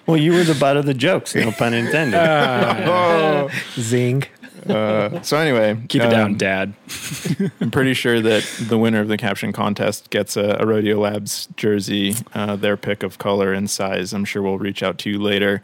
[0.06, 2.20] Well, you were the butt of the jokes, no pun intended.
[3.80, 4.24] Zing.
[5.24, 6.74] So anyway, Keep it down, um, Dad.
[7.62, 11.48] I'm pretty sure that the winner of the caption contest gets a, a Rodeo Labs
[11.58, 14.14] jersey, uh, their pick of color and size.
[14.14, 15.62] I'm sure we'll reach out to you later.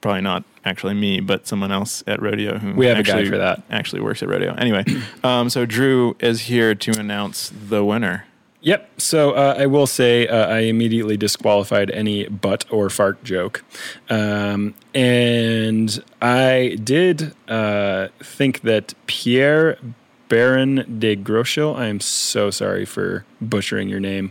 [0.00, 3.30] Probably not actually me, but someone else at Rodeo who We have a guy actually,
[3.30, 3.62] for that.
[3.70, 4.54] actually works at Rodeo.
[4.54, 4.84] Anyway,
[5.22, 8.24] um, so Drew is here to announce the winner.
[8.62, 9.00] Yep.
[9.00, 13.64] So uh, I will say uh, I immediately disqualified any butt or fart joke.
[14.10, 19.78] Um, and I did uh, think that Pierre
[20.28, 24.30] Baron de Groschel, I am so sorry for butchering your name.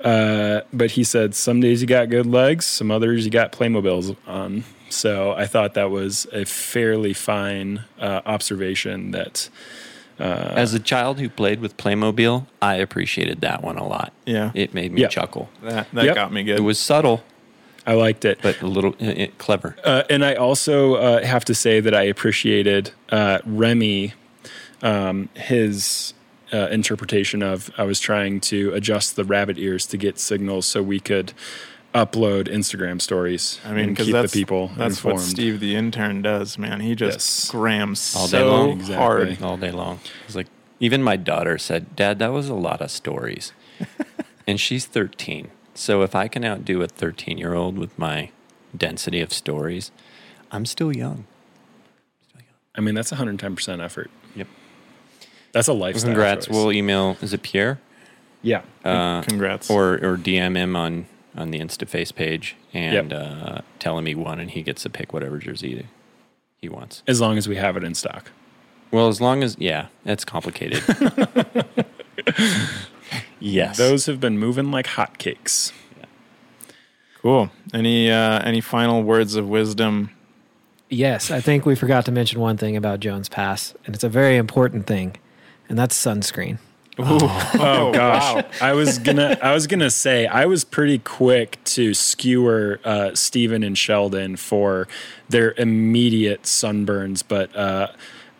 [0.00, 4.14] Uh, but he said, some days you got good legs, some others you got Playmobiles
[4.26, 4.62] on.
[4.88, 9.48] So I thought that was a fairly fine uh, observation that
[10.18, 14.12] As a child who played with Playmobil, I appreciated that one a lot.
[14.24, 14.50] Yeah.
[14.54, 15.08] It made me Yeah.
[15.08, 15.48] chuckle.
[15.62, 16.14] That, that Yep.
[16.14, 16.58] got me good.
[16.58, 17.22] It was subtle,
[17.86, 18.38] I liked it.
[18.42, 19.76] but a little uh, uh, clever.
[19.84, 24.14] Uh, and I also uh, have to say that I appreciated uh, Remy,
[24.82, 26.14] um, his
[26.52, 30.82] uh, interpretation of I was trying to adjust the rabbit ears to get signals so
[30.82, 31.32] we could
[31.96, 33.58] upload Instagram stories.
[33.64, 35.18] I mean, because keep that's the people that's informed.
[35.18, 36.80] what Steve the intern does, man.
[36.80, 37.50] He just Yes.
[37.50, 38.70] grams All day so long.
[38.72, 38.94] Exactly.
[38.96, 39.42] hard.
[39.42, 40.00] all day long.
[40.26, 40.48] It's like
[40.80, 43.52] even my daughter said, "Dad, that was a lot of stories,"
[44.46, 45.48] and she's 13.
[45.74, 48.30] So if I can outdo a 13 year old with my
[48.76, 49.90] density of stories,
[50.52, 51.26] I'm still young.
[52.74, 54.10] I mean, that's 110% effort.
[54.34, 54.48] Yep.
[55.52, 56.10] That's a lifestyle.
[56.10, 56.46] Congrats.
[56.46, 56.54] choice.
[56.54, 57.16] We'll email.
[57.22, 57.78] Is it Pierre?
[58.42, 58.62] yeah.
[58.84, 59.70] Uh, Congrats.
[59.70, 63.20] Or or DM him on on the InstaFace page and Yep.
[63.20, 65.86] uh, tell him he won, and he gets to pick whatever jersey
[66.58, 67.02] he wants.
[67.06, 68.30] As long as we have it in stock.
[68.90, 70.82] Well, as long as yeah, that's complicated.
[73.40, 73.76] yes.
[73.76, 75.72] Those have been moving like hotcakes.
[77.20, 77.50] cool.
[77.74, 80.10] Any uh, any final words of wisdom?
[80.88, 84.08] Yes, I think we forgot to mention one thing about Jones Pass, and it's a
[84.08, 85.16] very important thing,
[85.68, 86.58] and that's sunscreen.
[86.98, 92.80] Oh, gosh, I was gonna I was gonna say I was pretty quick to skewer
[92.84, 94.88] uh, Steven and Sheldon for
[95.28, 97.88] their immediate sunburns, but uh,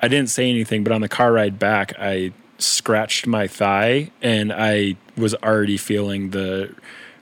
[0.01, 0.85] I didn't say anything.
[0.85, 6.31] But on the car ride back, I scratched my thigh, and I was already feeling
[6.31, 6.75] the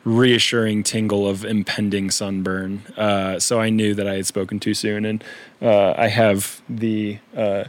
[0.04, 2.82] reassuring tingle of impending sunburn.
[2.96, 5.24] Uh, so I knew that I had spoken too soon, and
[5.60, 7.64] uh, I have the uh,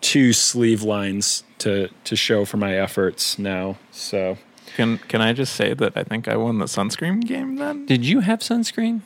[0.00, 3.76] two sleeve lines to to show for my efforts now.
[3.92, 4.38] So
[4.76, 7.86] Can can I just say that I think I won the sunscreen game then?
[7.86, 9.00] Did you have sunscreen?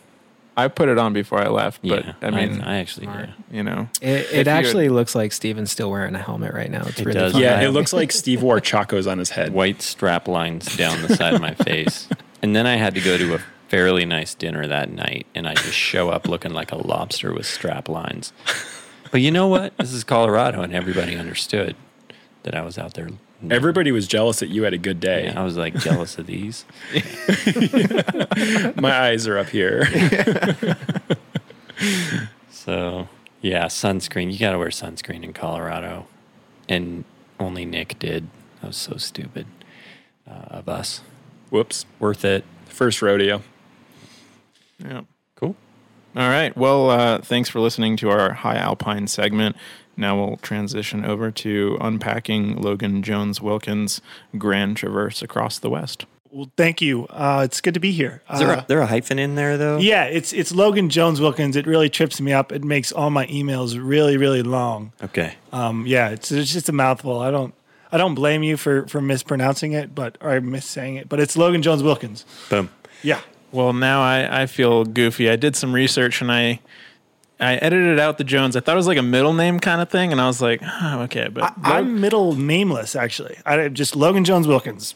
[0.57, 3.31] I put it on before I left, but yeah, I mean, I, actually yeah.
[3.51, 6.83] you know, It, it actually had- looks like Steven's still wearing a helmet right now.
[6.83, 7.33] It's It really does.
[7.33, 7.41] fun.
[7.41, 9.53] yeah, it looks like Steve wore chacos on his head.
[9.55, 12.09] white strap lines down the side of my face,
[12.43, 15.55] and then I had to go to a fairly nice dinner that night, and I
[15.55, 18.33] just show up looking like a lobster with strap lines.
[19.11, 19.77] But you know what?
[19.79, 21.75] This is Colorado, and everybody understood
[22.45, 23.09] that I was out there.
[23.51, 25.25] Everybody was jealous that you had a good day.
[25.25, 26.65] Yeah, I was like jealous of these.
[28.77, 29.87] My eyes are up here.
[32.51, 33.09] So
[33.41, 34.31] yeah, sunscreen.
[34.31, 36.07] You got to wear sunscreen in Colorado,
[36.69, 37.05] and
[37.39, 38.29] only Nick did.
[38.61, 39.47] That was so stupid.
[40.31, 41.01] uh, of us.
[41.49, 41.87] Whoops.
[41.99, 42.45] Worth it.
[42.67, 43.43] First rodeo.
[44.79, 45.03] Yeah.
[46.15, 46.23] Cool.
[46.23, 46.57] All right.
[46.57, 49.57] Well, uh, thanks for listening to our High Alpine segment.
[49.97, 54.01] Now we'll transition over to unpacking Logan Jones Wilkins'
[54.39, 56.07] Grand Traverse across the West.
[56.33, 57.07] Well, thank you.
[57.09, 58.23] Uh, it's good to be here.
[58.33, 59.79] Is there, Uh, a, there a hyphen in there though?
[59.79, 61.57] yeah, it's it's Logan Jones Wilkins.
[61.57, 62.53] It really trips me up.
[62.53, 64.93] It makes all my emails really really long.
[65.03, 65.35] Okay.
[65.53, 67.19] Um, yeah, it's it's just a mouthful.
[67.19, 67.53] I don't
[67.91, 71.09] I don't blame you for for mispronouncing it, but or missaying it.
[71.09, 72.25] But it's Logan Jones Wilkins.
[72.49, 72.71] Boom.
[73.03, 73.21] Yeah.
[73.53, 75.29] Well, now I, I feel goofy.
[75.29, 76.61] I did some research and I
[77.41, 78.55] I edited out the Jones.
[78.55, 80.61] I thought it was like a middle name kind of thing, and I was like,
[80.63, 83.39] oh, okay, but I'm middle nameless actually.
[83.47, 84.95] I just Logan Jones Wilkins.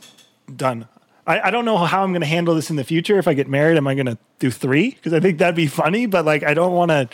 [0.55, 0.87] Done.
[1.27, 3.19] I, I don't know how I'm going to handle this in the future.
[3.19, 4.91] If I get married, am I going to do three?
[4.91, 6.05] Because I think that'd be funny.
[6.05, 7.09] But like, I don't want to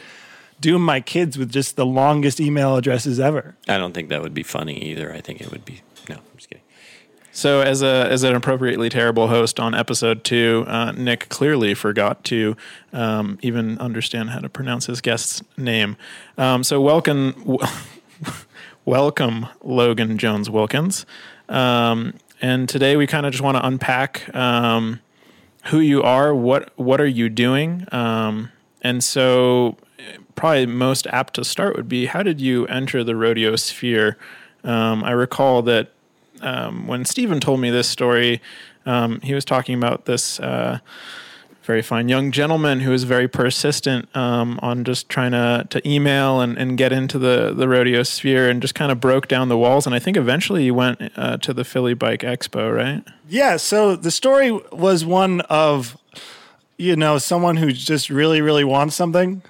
[0.60, 3.56] doom my kids with just the longest email addresses ever.
[3.68, 5.12] I don't think that would be funny either.
[5.12, 5.80] I think it would be.
[6.08, 6.64] No, I'm just kidding.
[7.40, 12.22] So, as a as an appropriately terrible host on episode two, uh, Nick clearly forgot
[12.24, 12.54] to
[12.92, 15.96] um, even understand how to pronounce his guest's name.
[16.36, 17.66] Um, so, welcome, w-
[18.84, 21.06] welcome, Logan Jones Wilkins.
[21.48, 25.00] Um, and today we kind of just want to unpack um,
[25.68, 29.78] who you are, what what are you doing, um, and so
[30.34, 34.18] probably most apt to start would be how did you enter the rodeo sphere?
[34.62, 35.92] Um, I recall that
[36.42, 38.40] um, when Stephen told me this story,
[38.86, 40.78] um, he was talking about this uh,
[41.70, 46.40] very fine young gentleman who was very persistent um, on just trying to, to email
[46.40, 49.56] and, and get into the, the rodeo sphere and just kind of broke down the
[49.56, 49.86] walls.
[49.86, 53.04] And I think eventually he went uh, to the Philly Bike Expo, right?
[53.28, 53.56] Yeah.
[53.56, 55.96] So the story was one of,
[56.76, 59.42] you know, someone who just really, really wants something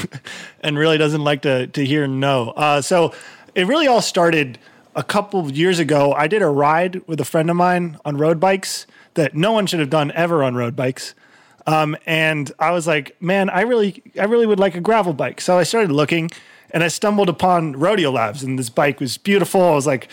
[0.60, 2.50] and really doesn't like to, to hear no.
[2.52, 3.12] Uh, so
[3.54, 4.58] it really all started
[4.98, 6.12] a couple of years ago.
[6.12, 8.84] I did a ride with a friend of mine on road bikes
[9.14, 11.14] that no one should have done ever on road bikes.
[11.68, 15.40] Um, and I was like, man, I really, I really would like a gravel bike.
[15.40, 16.30] So I started looking,
[16.72, 19.62] and I stumbled upon Rodeo Labs, and this bike was beautiful.
[19.62, 20.08] I was like,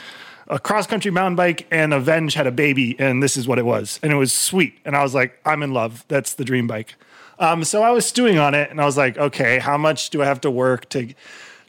[0.49, 3.57] a cross country mountain bike, and a Venge had a baby, and this is what
[3.57, 4.77] it was, and it was sweet.
[4.85, 6.05] And I was like, I'm in love.
[6.09, 6.93] That's the dream bike.
[7.39, 10.21] Um, so I was stewing on it, and I was like, okay, how much do
[10.21, 11.11] I have to work to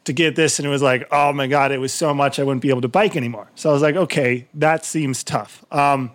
[0.07, 0.59] to get this?
[0.59, 2.81] And it was like, oh my god, it was so much I wouldn't be able
[2.81, 3.49] to bike anymore.
[3.55, 5.65] So I was like, okay, that seems tough.
[5.71, 6.13] Um,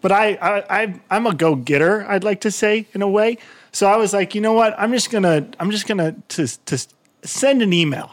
[0.00, 2.04] but I, I, I I'm a go getter.
[2.08, 3.38] I'd like to say in a way.
[3.72, 4.74] So I was like, you know what?
[4.78, 6.86] I'm just gonna I'm just gonna to to
[7.22, 8.10] send an email,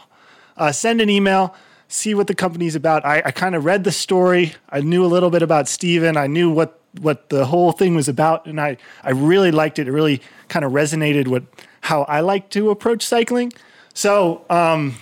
[0.56, 1.54] uh, send an email,
[1.88, 3.04] see what the company's about.
[3.04, 4.54] I, I kind of read the story.
[4.70, 6.16] I knew a little bit about Steven.
[6.16, 9.86] I knew what what the whole thing was about, and I I really liked it.
[9.86, 11.46] It really kind of resonated with
[11.82, 13.52] how I like to approach cycling.
[13.94, 14.96] So um,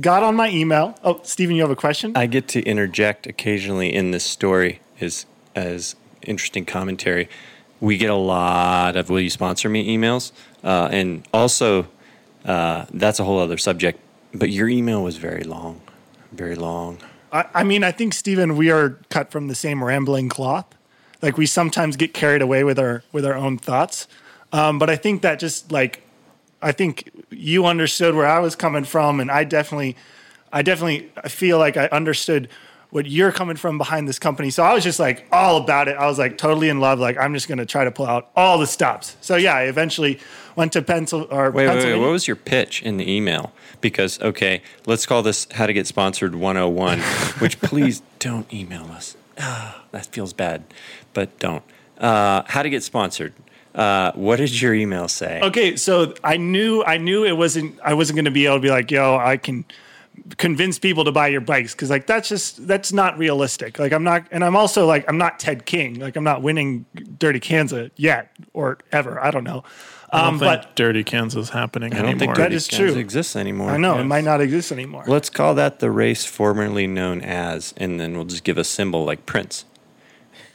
[0.00, 0.98] got on my email.
[1.04, 2.12] Oh, Steven, you have a question?
[2.16, 7.28] I get to interject occasionally in this story as as interesting commentary.
[7.80, 11.86] We get a lot of "Will you sponsor me?" emails, uh, and also
[12.44, 14.00] uh, that's a whole other subject.
[14.32, 15.80] But your email was very long,
[16.32, 16.98] very long.
[17.32, 20.66] I, I mean, I think Stephen, we are cut from the same rambling cloth.
[21.20, 24.06] Like we sometimes get carried away with our with our own thoughts.
[24.52, 26.03] Um, but I think that just like
[26.64, 29.96] I think you understood where I was coming from, and I definitely,
[30.52, 32.48] I definitely feel like I understood
[32.88, 34.50] what you're coming from behind this company.
[34.50, 35.96] So I was just like all about it.
[35.96, 36.98] I was like totally in love.
[36.98, 39.16] Like I'm just going to try to pull out all the stops.
[39.20, 40.20] So yeah, I eventually
[40.56, 41.98] went to Pencil or Wait, wait, wait.
[41.98, 43.52] What was your pitch in the email?
[43.80, 47.00] Because, okay, let's call this How to Get Sponsored 101,
[47.40, 49.16] which please don't email us.
[49.90, 50.64] That feels bad,
[51.12, 51.62] but don't.
[51.98, 53.32] Uh, how to get sponsored.
[53.74, 55.40] Uh, what did your email say?
[55.42, 58.60] Okay, so I knew I knew it wasn't I wasn't going to be able to
[58.62, 59.64] be like, yo, I can
[60.38, 63.78] convince people to buy your bikes because like that's just that's not realistic.
[63.80, 65.98] Like I'm not, and I'm also like I'm not Ted King.
[65.98, 66.86] Like I'm not winning
[67.18, 69.22] Dirty Kanza yet or ever.
[69.22, 69.64] I don't know.
[70.12, 72.18] I don't Um, think but Dirty Kanza happening I don't anymore.
[72.20, 72.94] think That Dirty is Kanza true.
[73.00, 73.70] exists anymore.
[73.70, 75.02] I know it might not exist anymore.
[75.08, 79.04] Let's call that the race formerly known as, and then we'll just give a symbol
[79.04, 79.64] like Prince.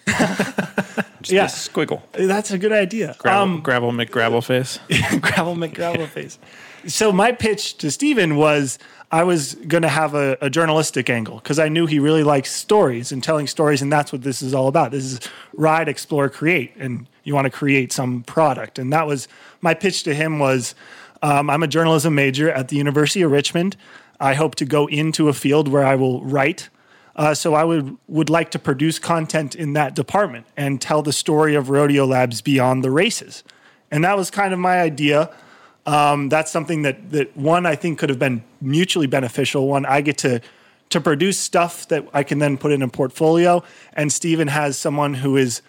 [1.22, 1.45] just Yeah.
[1.45, 2.02] a squiggle.
[2.13, 3.15] That's a good idea.
[3.19, 4.80] Gravel, Um, gravel McGravel face.
[5.22, 6.39] gravel McGravel face.
[6.88, 8.80] So my pitch to Steven was
[9.12, 12.51] I was going to have a, a journalistic angle because I knew he really likes
[12.51, 14.91] stories and telling stories, and that's what this is all about.
[14.91, 15.20] This is
[15.53, 18.80] ride, explore, create, and you want to create some product.
[18.80, 19.28] And that was
[19.62, 20.74] my pitch to him was
[21.22, 23.76] um, I'm a journalism major at the University of Richmond.
[24.22, 26.70] I hope to go into a field where I will write.
[27.16, 31.14] Uh, so I would would like to produce content in that department and tell the
[31.14, 33.43] story of Rodeo Labs beyond the races.
[33.91, 35.30] And that was kind of my idea.
[35.86, 39.68] Um, that's something that that one I think could have been mutually beneficial.
[39.68, 40.41] One I get to
[40.89, 43.64] to produce stuff that I can then put in a portfolio.
[43.93, 45.62] And Steven has someone who is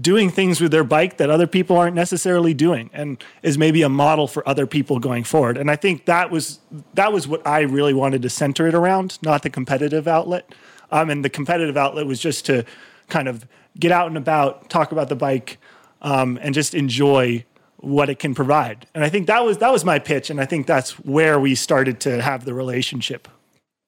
[0.00, 3.88] doing things with their bike that other people aren't necessarily doing and is maybe a
[3.88, 5.56] model for other people going forward.
[5.56, 6.60] And I think that was
[6.94, 10.54] that was what I really wanted to center it around, not the competitive outlet.
[10.90, 12.64] Um, and the competitive outlet was just to
[13.08, 13.46] kind of
[13.78, 15.58] get out and about, talk about the bike,
[16.02, 17.44] um, and just enjoy
[17.78, 18.86] what it can provide.
[18.94, 21.54] And I think that was that was my pitch, and I think that's where we
[21.54, 23.28] started to have the relationship.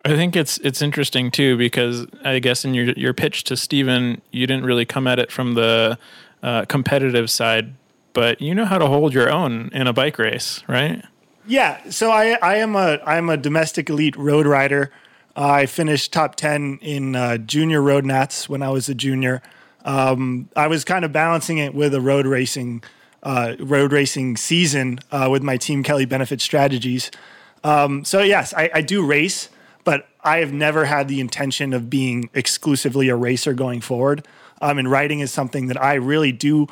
[0.05, 4.21] I think it's it's interesting too because I guess in your your pitch to Steven,
[4.31, 5.99] you didn't really come at it from the
[6.43, 7.75] uh, competitive side,
[8.13, 11.03] but you know how to hold your own in a bike race, right?
[11.47, 14.91] Yeah, so I I am a I'm a domestic elite road rider.
[15.37, 19.43] Uh, I finished top ten in uh, junior road nats when I was a junior.
[19.85, 22.83] Um, I was kind of balancing it with a road racing
[23.23, 27.11] uh, road racing season uh, with my team Kelly Benefit Strategies.
[27.65, 29.49] Um, so yes, I, I do race,
[30.25, 34.27] I have never had the intention of being exclusively a racer going forward.
[34.63, 36.67] Um, and writing is something that I really do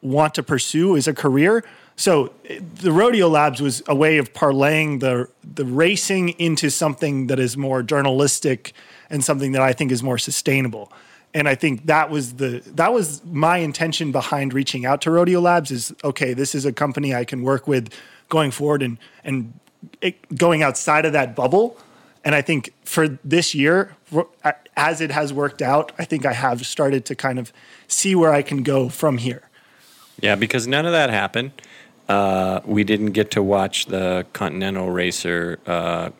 [0.00, 1.64] want to pursue as a career.
[1.94, 2.32] So
[2.74, 7.56] the Rodeo Labs was a way of parlaying the the racing into something that is
[7.56, 8.72] more journalistic
[9.10, 10.90] and something that I think is more sustainable.
[11.34, 15.40] And I think that was the that was my intention behind reaching out to Rodeo
[15.40, 17.92] Labs is okay, this is a company I can work with
[18.28, 19.52] going forward and and
[20.00, 21.76] it, going outside of that bubble.
[22.24, 23.96] And I think for this year,
[24.76, 27.52] as it has worked out, I think I have started to kind of
[27.88, 29.48] see where I can go from here.
[30.20, 31.52] Yeah, because none of that happened.
[32.08, 36.10] Uh, we didn't get to watch the Continental racer uh,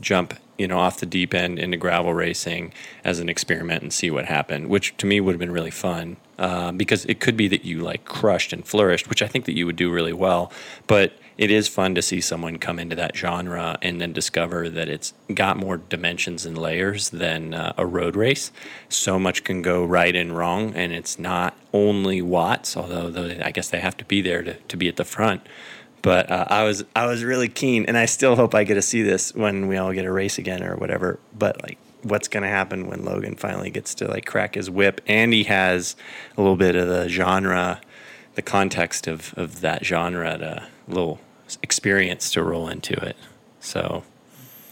[0.00, 2.72] jump, you know, off the deep end into gravel racing
[3.04, 6.16] as an experiment and see what happened, which to me would have been really fun.
[6.38, 9.54] Uh, because it could be that you like crushed and flourished, which I think that
[9.54, 10.50] you would do really well.
[10.86, 14.90] But it is fun to see someone come into that genre and then discover that
[14.90, 18.52] it's got more dimensions and layers than uh, a road race.
[18.90, 23.70] So much can go right and wrong, and it's not only watts, although I guess
[23.70, 25.40] they have to be there to, to be at the front.
[26.02, 28.82] But uh, I was I was really keen, and I still hope I get to
[28.82, 31.18] see this when we all get a race again or whatever.
[31.38, 35.00] But like, what's going to happen when Logan finally gets to like crack his whip,
[35.06, 35.96] and he has
[36.36, 37.80] a little bit of the genre,
[38.34, 41.18] the context of of that genre a little
[41.62, 43.16] experience to roll into it.
[43.60, 44.04] So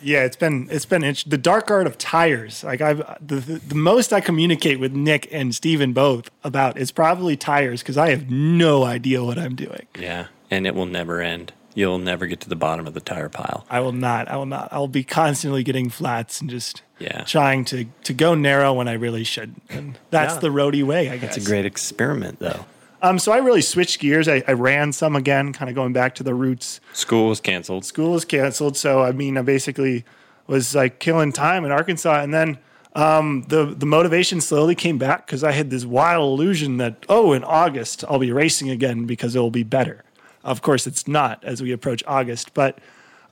[0.02, 2.64] yeah, it's been it's been the dark art of tires.
[2.64, 6.90] Like I've the, the, the most I communicate with Nick and Steven both about is
[6.90, 9.86] probably tires because I have no idea what I'm doing.
[9.98, 11.52] Yeah, and it will never end.
[11.74, 13.64] You'll never get to the bottom of the tire pile.
[13.70, 14.28] I will not.
[14.28, 14.68] I will not.
[14.72, 18.94] I'll be constantly getting flats and just yeah trying to to go narrow when I
[18.94, 19.54] really should.
[19.68, 20.40] And that's yeah.
[20.40, 21.08] the roadie way.
[21.08, 22.64] I guess that's a great experiment, though.
[23.00, 24.28] Um, so I really switched gears.
[24.28, 26.80] I, I ran some again, kind of going back to the roots.
[26.92, 27.84] School was canceled.
[27.84, 28.76] School was canceled.
[28.76, 30.04] So I mean, I basically
[30.46, 32.58] was like killing time in Arkansas, and then
[32.94, 37.32] um, the the motivation slowly came back because I had this wild illusion that oh,
[37.32, 40.04] in August I'll be racing again because it will be better.
[40.42, 42.78] Of course, it's not as we approach August, but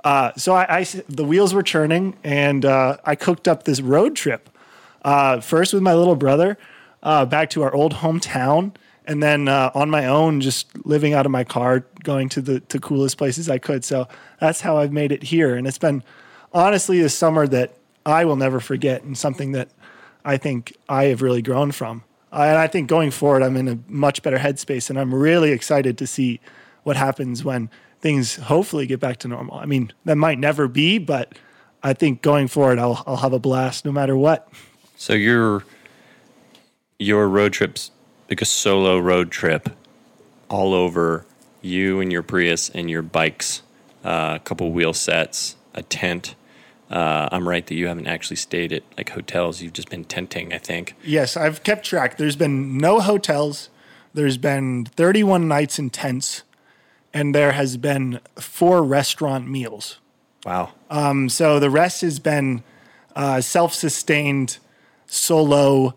[0.05, 4.15] uh, so I, I, the wheels were churning, and uh, I cooked up this road
[4.15, 4.51] trip
[5.05, 6.59] uh, first with my little brother
[7.03, 8.73] uh, back to our old hometown
[9.07, 12.61] and then uh, on my own, just living out of my car, going to the
[12.61, 13.85] to coolest places I could.
[13.85, 14.09] So
[14.41, 16.03] that's how I've made it here, and it's been
[16.53, 19.71] honestly a summer that I will never forget, and something that
[20.25, 22.05] I think I have really grown from.
[22.33, 25.53] Uh, and I think going forward, I'm in a much better headspace, and I'm really
[25.53, 26.41] excited to see
[26.83, 29.57] what happens when things hopefully get back to normal.
[29.57, 31.39] I mean, that might never be, but
[31.83, 34.49] I think going forward, I'll I'll have a blast no matter what.
[34.97, 35.65] So your
[36.99, 37.91] your road trips
[38.29, 39.69] like a solo road trip
[40.49, 41.27] all over
[41.61, 43.63] you and your Prius and your bikes,
[44.05, 46.35] uh, a couple wheel sets, a tent.
[46.91, 49.61] Uh, I'm right that you haven't actually stayed at like hotels.
[49.61, 50.95] You've just been tenting, I think.
[51.03, 52.17] Yes, I've kept track.
[52.17, 53.71] There's been no hotels.
[54.15, 56.43] There's been 31 nights in tents,
[57.13, 59.99] and there has been four restaurant meals.
[60.45, 60.73] Wow.
[60.89, 62.63] Um, so the rest has been
[63.17, 64.59] uh, self-sustained,
[65.07, 65.95] solo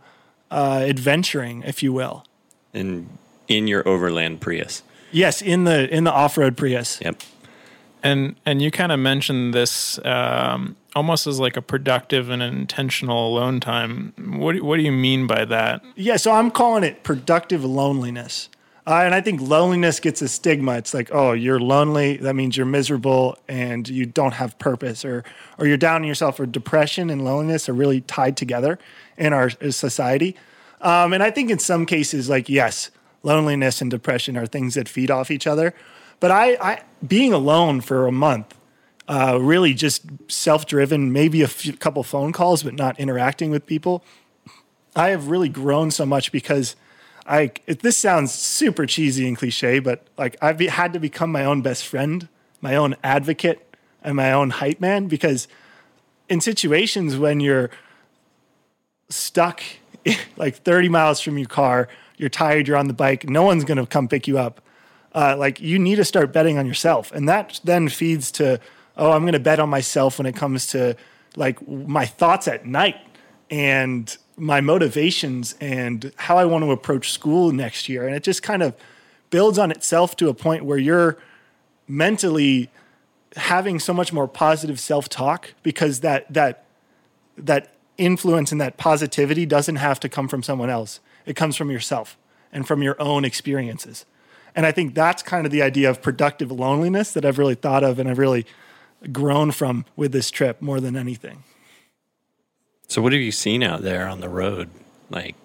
[0.51, 2.25] uh, adventuring, if you will.
[2.73, 3.09] In
[3.47, 4.83] in your overland Prius.
[5.11, 6.99] Yes, in the in the off road Prius.
[7.01, 7.21] Yep.
[8.03, 13.27] And and you kind of mentioned this um, almost as like a productive and intentional
[13.27, 14.13] alone time.
[14.37, 15.83] What do, what do you mean by that?
[15.95, 18.49] Yeah, so I'm calling it productive loneliness.
[18.89, 20.71] Uh, and I think loneliness gets a stigma.
[20.77, 22.17] It's like, oh, you're lonely.
[22.17, 25.23] That means you're miserable and you don't have purpose, or
[25.59, 26.39] or you're down on yourself.
[26.39, 28.79] Or depression and loneliness are really tied together
[29.15, 30.35] in our society.
[30.81, 32.89] Um, and I think in some cases, like yes,
[33.21, 35.75] loneliness and depression are things that feed off each other.
[36.19, 38.55] But I, I being alone for a month
[39.07, 43.67] uh, really just self driven, maybe a few, couple phone calls, but not interacting with
[43.67, 44.03] people.
[44.95, 46.75] I have really grown so much because
[47.29, 51.31] I, it, this sounds super cheesy and cliche, but like I've be, had to become
[51.31, 52.27] my own best friend,
[52.59, 55.47] my own advocate, and my own hype man because
[56.27, 57.69] in situations when you're
[59.09, 59.61] stuck
[60.37, 63.77] like 30 miles from your car, you're tired, you're on the bike, no one's going
[63.77, 64.61] to come pick you up.
[65.13, 67.11] Uh, like you need to start betting on yourself.
[67.11, 68.59] And that then feeds to,
[68.97, 70.95] oh, I'm going to bet on myself when it comes to
[71.35, 72.97] like my thoughts at night
[73.49, 78.07] and my motivations and how I want to approach school next year.
[78.07, 78.75] And it just kind of
[79.29, 81.17] builds on itself to a point where you're
[81.87, 82.69] mentally
[83.35, 86.65] having so much more positive self-talk because that that
[87.37, 90.99] that influence and that positivity doesn't have to come from someone else.
[91.25, 92.17] It comes from yourself
[92.51, 94.05] and from your own experiences.
[94.55, 97.83] And I think that's kind of the idea of productive loneliness that I've really thought
[97.83, 98.45] of and I've really
[99.11, 101.43] grown from with this trip more than anything.
[102.89, 104.69] So what have you seen out there on the road?
[105.09, 105.35] Like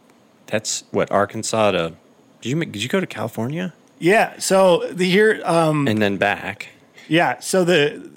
[0.46, 1.92] that's what Arkansas to
[2.40, 4.38] did you did you go to California Yeah.
[4.38, 6.68] So the here, um, and then back?
[7.06, 7.38] yeah.
[7.40, 8.10] So the,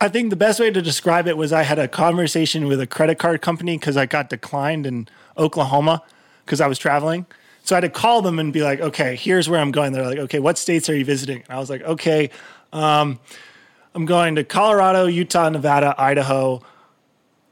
[0.00, 2.86] I think the best way to describe it was I had a conversation with a
[2.86, 5.08] credit card company because I got declined in
[5.38, 6.02] Oklahoma
[6.44, 7.26] because I was traveling.
[7.62, 9.92] So I had to call them and be like, okay, here's where I'm going.
[9.92, 11.42] They're like, okay, what states are you visiting?
[11.42, 12.28] And I was like, okay,
[12.74, 13.18] um,
[13.94, 16.60] I'm going to Colorado, Utah, Nevada, Idaho,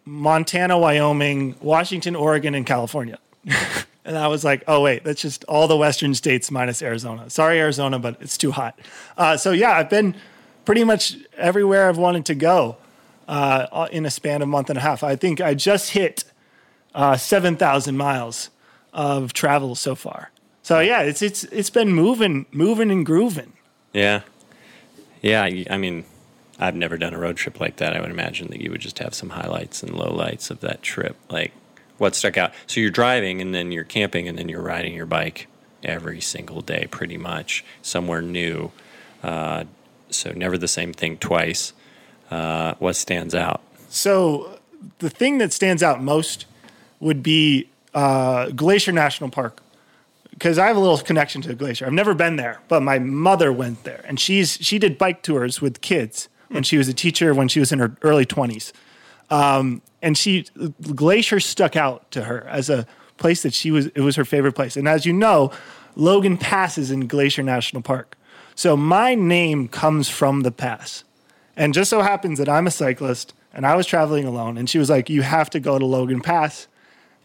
[0.05, 3.19] Montana, Wyoming, Washington, Oregon, and California.
[4.05, 7.31] and I was like, oh, wait, that's just all the Western states minus Arizona.
[7.31, 8.79] Sorry, Arizona, but it's too hot.
[9.17, 10.17] Uh, so, yeah, I've been
[10.65, 12.77] pretty much everywhere I've wanted to go
[13.29, 15.03] uh, in a span of a month and a half.
[15.03, 16.25] I think I just hit
[16.95, 18.51] uh, 7,000 miles
[18.93, 20.31] of travel so far.
[20.63, 23.53] So, yeah, it's, it's, it's been moving, moving and grooving.
[23.93, 24.23] Yeah.
[25.23, 26.05] Yeah, I I mean,
[26.59, 27.97] I've never done a road trip like that.
[27.97, 31.17] I would imagine that you would just have some highlights and lowlights of that trip.
[31.31, 31.53] Like
[31.99, 32.53] what stuck out?
[32.67, 35.49] So you're driving and then you're camping and then you're riding your bike
[35.83, 38.71] every single day, pretty much somewhere new.
[39.23, 39.65] Uh,
[40.11, 41.73] so never the same thing twice.
[42.31, 43.61] Uh, what stands out?
[43.89, 44.59] So
[44.99, 46.47] the thing that stands out most
[47.01, 49.63] would be uh, Glacier National Park
[50.31, 51.87] because I have a little connection to Glacier.
[51.87, 55.61] I've never been there, but my mother went there, and she's she did bike tours
[55.61, 58.73] with kids when she was a teacher when she was in her early twenties,
[59.31, 60.45] um, and she
[60.95, 62.87] Glacier stuck out to her as a
[63.17, 64.77] place that she was it was her favorite place.
[64.77, 65.51] And as you know,
[65.97, 68.17] Logan Pass is in Glacier National Park,
[68.55, 71.05] so my name comes from the pass.
[71.57, 74.79] And just so happens that I'm a cyclist and I was traveling alone, and she
[74.79, 76.69] was like, "You have to go to Logan Pass.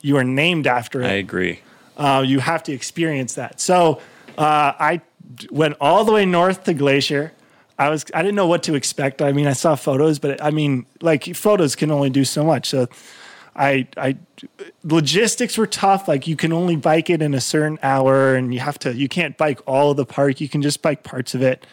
[0.02, 1.08] You are named after it.
[1.08, 1.62] I agree.
[1.96, 4.02] Uh, you have to experience that." So
[4.38, 5.02] uh, I
[5.50, 7.34] went all the way north to Glacier.
[7.80, 9.22] I was I didn't know what to expect.
[9.22, 12.70] I mean, I saw photos, but I mean, like photos can only do so much.
[12.70, 12.88] So
[13.56, 14.18] I I
[14.84, 16.08] logistics were tough.
[16.08, 19.08] Like you can only bike it in a certain hour, and you have to you
[19.08, 20.42] can't bike all of the park.
[20.42, 21.66] You can just bike parts of it.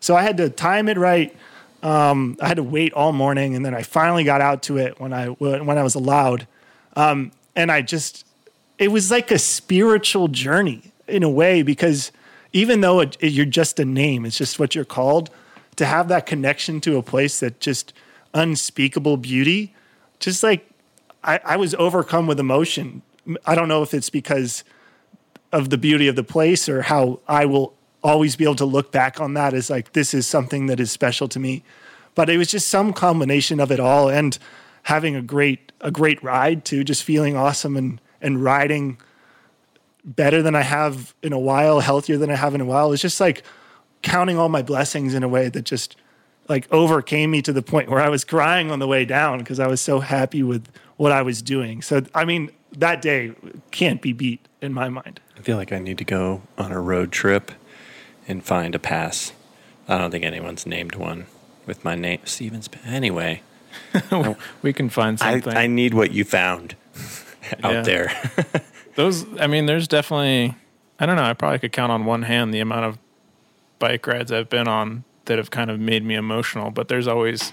[0.00, 1.34] So I had to time it right.
[1.82, 5.00] Um, I had to wait all morning, and then I finally got out to it
[5.00, 6.46] when I when I was allowed.
[6.96, 8.24] Um, and I just
[8.78, 12.10] it was like a spiritual journey in a way because
[12.52, 15.30] even though it, it- you're just a name, it's just what you're called.
[15.76, 17.92] To have that connection to a place that just
[18.34, 19.74] unspeakable beauty,
[20.20, 20.68] just like
[21.24, 23.02] I, I was overcome with emotion.
[23.46, 24.64] I don't know if it's because
[25.52, 28.90] of the beauty of the place or how I will always be able to look
[28.90, 31.62] back on that as like this is something that is special to me.
[32.14, 34.36] But it was just some combination of it all and
[34.84, 38.98] having a great a great ride too, just feeling awesome and and riding
[40.04, 42.92] better than I have in a while, healthier than I have in a while.
[42.92, 43.44] It's just like
[44.02, 45.96] counting all my blessings in a way that just
[46.48, 49.60] like overcame me to the point where I was crying on the way down because
[49.60, 51.82] I was so happy with what I was doing.
[51.82, 53.32] So I mean, that day
[53.70, 55.20] can't be beat in my mind.
[55.36, 57.52] I feel like I need to go on a road trip
[58.28, 59.32] and find a pass.
[59.88, 61.26] I don't think anyone's named one
[61.66, 62.68] with my name, Stevens.
[62.84, 63.42] Anyway,
[64.62, 65.56] We can find something.
[65.56, 66.76] I need what you found
[67.62, 68.12] out there.
[68.94, 70.54] Those, I mean, there's definitely,
[70.98, 72.98] I don't know, I probably could count on one hand the amount of
[73.82, 77.52] bike rides I've been on that have kind of made me emotional, but there's always,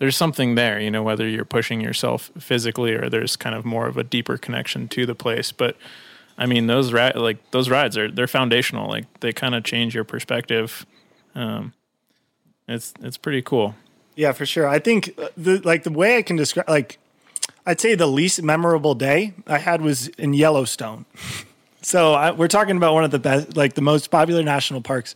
[0.00, 3.86] there's something there, you know, whether you're pushing yourself physically or there's kind of more
[3.86, 5.52] of a deeper connection to the place.
[5.52, 5.76] But
[6.36, 8.88] I mean, those ri- like those rides are, they're foundational.
[8.88, 10.84] Like they kind of change your perspective.
[11.36, 11.74] Um,
[12.66, 13.76] it's, it's pretty cool.
[14.16, 14.66] Yeah, for sure.
[14.66, 16.98] I think uh, the like the way I can describe like
[17.64, 21.04] I'd say the least memorable day I had was in Yellowstone.
[21.82, 25.14] so I, we're talking about one of the best, like the most popular national parks.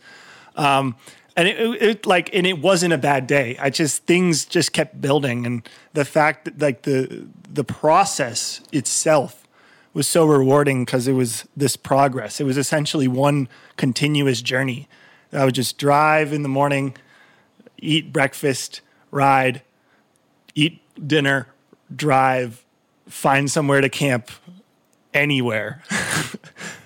[0.57, 0.95] Um,
[1.37, 3.55] and it, it, like and it wasn't a bad day.
[3.61, 9.47] I just things just kept building, and the fact that like the the process itself
[9.93, 12.41] was so rewarding because it was this progress.
[12.41, 13.47] It was essentially one
[13.77, 14.87] continuous journey.
[15.31, 16.95] I would just drive in the morning,
[17.77, 18.81] eat breakfast,
[19.11, 19.61] ride,
[20.55, 21.47] eat dinner,
[21.95, 22.63] drive,
[23.07, 24.31] find somewhere to camp
[25.13, 25.81] anywhere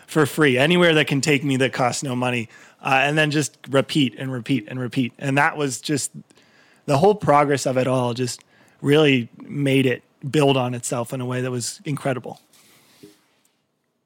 [0.08, 2.50] for free, anywhere that can take me that costs no money,
[2.82, 5.14] uh, and then just repeat and repeat and repeat.
[5.18, 6.12] And that was just
[6.86, 8.42] the whole progress of it all, just
[8.82, 12.42] really made it build on itself in a way that was incredible.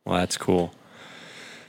[0.06, 0.74] Well, that's cool.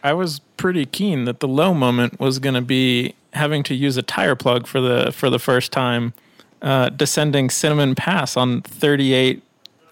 [0.03, 3.97] I was pretty keen that the low moment was going to be having to use
[3.97, 6.15] a tire plug for the for the first time,
[6.63, 9.43] uh, descending Cinnamon Pass on 38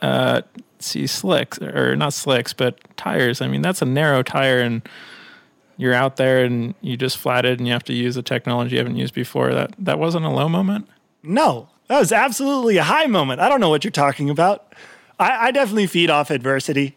[0.03, 0.43] uh,
[0.79, 3.41] see slicks or not slicks, but tires.
[3.41, 4.83] I mean, that's a narrow tire, and
[5.77, 8.79] you're out there and you just flatted, and you have to use a technology you
[8.79, 9.53] haven't used before.
[9.53, 10.89] That that wasn't a low moment.
[11.23, 13.41] No, that was absolutely a high moment.
[13.41, 14.75] I don't know what you're talking about.
[15.19, 16.97] I, I definitely feed off adversity.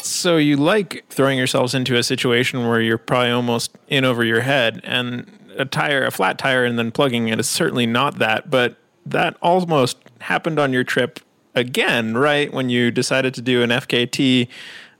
[0.00, 4.40] So you like throwing yourselves into a situation where you're probably almost in over your
[4.40, 8.48] head, and a tire, a flat tire, and then plugging it is certainly not that.
[8.48, 11.20] But that almost happened on your trip
[11.54, 12.52] again, right?
[12.52, 14.48] When you decided to do an FKT,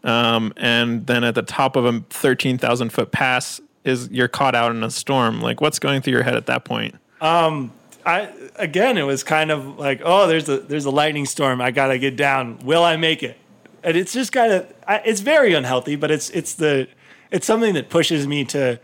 [0.09, 4.55] um, and then at the top of a thirteen thousand foot pass, is you're caught
[4.55, 5.41] out in a storm.
[5.41, 6.95] Like, what's going through your head at that point?
[8.07, 11.61] I again, it was kind of like, oh, there's a there's a lightning storm.
[11.61, 12.59] I gotta get down.
[12.65, 13.37] Will I make it?
[13.83, 14.67] And it's just kind of,
[15.05, 16.89] it's very unhealthy, but it's it's the
[17.31, 18.81] it's something that pushes me to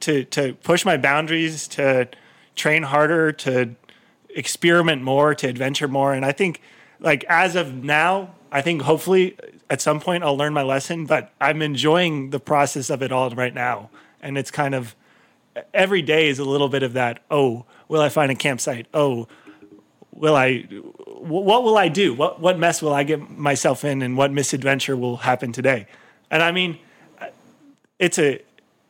[0.00, 2.08] to to push my boundaries, to
[2.54, 3.74] train harder, to
[4.30, 6.14] experiment more, to adventure more.
[6.14, 6.60] And I think,
[6.98, 9.36] like as of now, I think hopefully
[9.70, 11.06] at some point I'll learn my lesson.
[11.06, 13.88] But I'm enjoying the process of it all right now,
[14.20, 14.94] and it's kind of
[15.72, 17.22] every day is a little bit of that.
[17.30, 18.86] Oh, will I find a campsite?
[18.92, 19.28] Oh,
[20.12, 20.62] will I?
[21.20, 22.12] What will I do?
[22.14, 25.86] What what mess will I get myself in, and what misadventure will happen today?
[26.30, 26.78] And I mean,
[27.98, 28.42] it's a.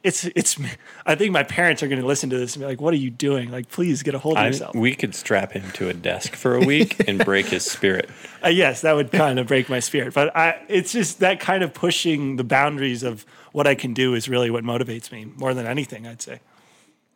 [0.03, 0.59] It's it's.
[1.05, 2.99] I think my parents are going to listen to this and be like, "What are
[2.99, 3.51] you doing?
[3.51, 6.35] Like, please get a hold of I, yourself." we could strap him to a desk
[6.35, 8.09] for a week and break his spirit.
[8.43, 10.15] Uh, yes, that would kind of break my spirit.
[10.15, 14.15] But I, it's just that kind of pushing the boundaries of what I can do
[14.15, 16.07] is really what motivates me more than anything.
[16.07, 16.41] I'd say.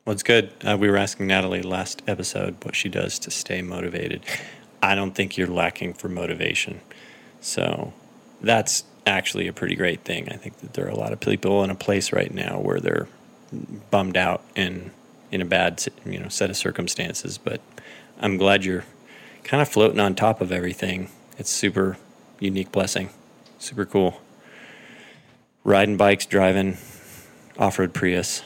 [0.04, 0.52] Well, it's good.
[0.62, 4.22] Uh, we were asking Natalie last episode what she does to stay motivated.
[4.82, 6.82] I don't think you're lacking for motivation.
[7.40, 7.94] So
[8.42, 10.28] that's actually a pretty great thing.
[10.30, 12.80] I think that there are a lot of people in a place right now where
[12.80, 13.08] they're
[13.90, 14.90] bummed out and
[15.30, 17.38] in a bad you know set of circumstances.
[17.38, 17.60] But
[18.20, 18.84] I'm glad you're
[19.42, 21.10] kind of floating on top of everything.
[21.38, 21.96] It's super
[22.40, 23.10] unique blessing.
[23.58, 24.20] Super cool.
[25.64, 26.76] Riding bikes, driving,
[27.58, 28.42] off-road Prius.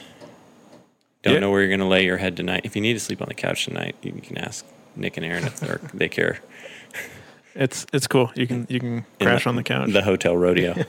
[1.23, 1.39] Don't Yeah.
[1.41, 2.61] know where you're going to lay your head tonight.
[2.63, 5.43] If you need to sleep on the couch tonight, you can ask Nick and Aaron
[5.43, 5.59] if
[5.93, 6.39] they care.
[7.55, 8.31] It's it's cool.
[8.35, 9.91] You can you can crash on the couch.
[9.91, 10.75] The hotel rodeo.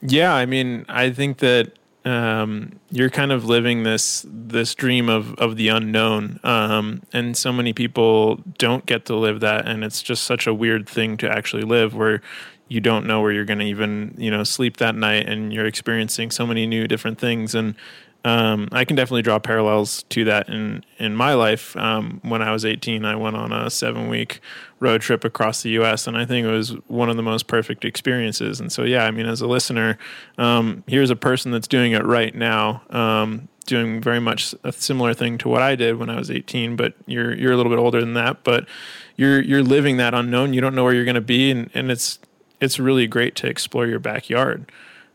[0.00, 1.72] Yeah, I mean, I think that
[2.04, 7.52] um, you're kind of living this this dream of of the unknown, um, and so
[7.52, 11.30] many people don't get to live that, and it's just such a weird thing to
[11.30, 12.20] actually live, where
[12.68, 15.66] you don't know where you're going to even you know sleep that night, and you're
[15.66, 17.76] experiencing so many new different things, and
[18.24, 21.76] um, I can definitely draw parallels to that in in my life.
[21.76, 24.40] Um, when I was 18, I went on a seven week
[24.78, 26.06] road trip across the U.S.
[26.06, 28.60] and I think it was one of the most perfect experiences.
[28.60, 29.98] And so, yeah, I mean, as a listener,
[30.38, 35.14] um, here's a person that's doing it right now, um, doing very much a similar
[35.14, 36.76] thing to what I did when I was 18.
[36.76, 38.68] But you're you're a little bit older than that, but
[39.16, 40.52] you're you're living that unknown.
[40.52, 42.20] You don't know where you're going to be, and and it's
[42.60, 44.70] it's really great to explore your backyard.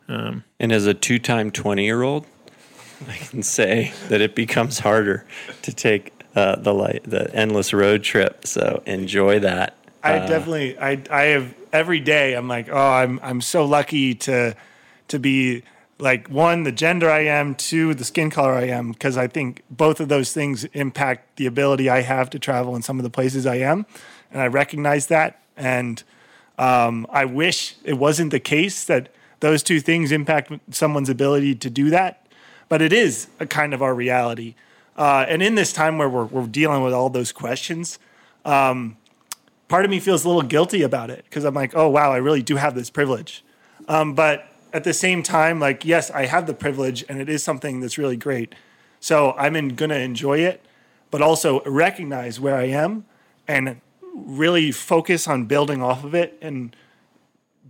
[0.09, 2.25] and as a two time 20 year old,
[3.07, 5.25] I can say that it becomes harder
[5.63, 8.45] to take uh, the light, the endless road trip.
[8.45, 9.75] So enjoy that.
[10.03, 14.15] I Uh, definitely I I have every day I'm like, oh, I'm I'm so lucky
[14.15, 14.55] to
[15.07, 15.63] to be
[15.99, 19.63] like one, the gender I am, two, the skin color I am, because I think
[19.69, 23.09] both of those things impact the ability I have to travel in some of the
[23.09, 23.85] places I am.
[24.31, 25.41] And I recognize that.
[25.55, 26.03] And
[26.59, 31.69] um, I wish it wasn't the case that those two things impact someone's ability to
[31.69, 32.26] do that.
[32.69, 34.55] But it is a kind of our reality.
[34.97, 37.99] Uh, and in this time where we're, we're dealing with all those questions,
[39.67, 42.17] part of me feels a little guilty about it because I'm like, oh wow, I
[42.17, 43.43] really do have this privilege.
[43.87, 47.43] Um, but at the same time, like, yes, I have the privilege, and it is
[47.43, 48.53] something that's really great.
[48.99, 50.65] So I'm gonna enjoy it,
[51.11, 53.05] but also recognize where I am
[53.47, 53.79] and
[54.13, 56.75] really focus on building off of it and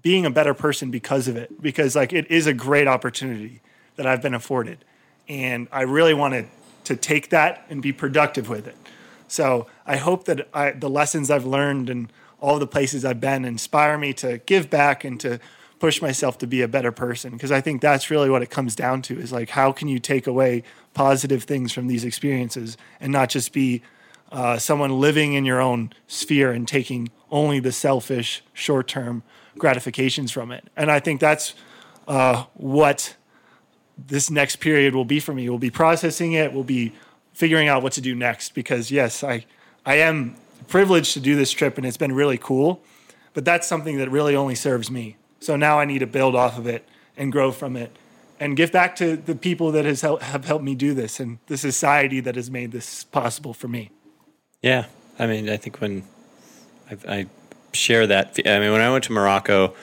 [0.02, 1.62] being a better person because of it.
[1.62, 3.62] Because like it is a great opportunity
[3.98, 4.84] that I've been afforded,
[5.28, 6.48] and I really wanted
[6.86, 8.78] to take that and be productive with it.
[9.28, 13.44] So I hope that I, the lessons I've learned and all the places I've been
[13.44, 15.40] inspire me to give back and to
[15.80, 17.34] push myself to be a better person.
[17.34, 20.00] Because I think that's really what it comes down to is like how can you
[20.00, 23.82] take away positive things from these experiences and not just be
[24.32, 29.24] uh, someone living in your own sphere and taking only the selfish short-term
[29.58, 30.64] gratifications from it?
[30.76, 31.54] And I think that's
[32.08, 33.17] uh, what
[33.98, 35.50] this next period will be for me.
[35.50, 36.54] We'll be processing it.
[36.54, 36.94] We'll be
[37.34, 39.46] figuring out what to do next because yes, I
[39.86, 40.36] I am
[40.68, 42.82] privileged to do this trip and it's been really cool,
[43.34, 45.18] but that's something that really only serves me.
[45.40, 47.96] So now I need to build off of it and grow from it
[48.40, 51.40] and give back to the people that has help, have helped me do this and
[51.48, 53.92] the society that has made this possible for me.
[54.62, 54.86] Yeah,
[55.18, 56.04] I mean, I think when
[56.90, 57.26] I, I
[57.74, 59.74] share that, I mean, when I went to Morocco,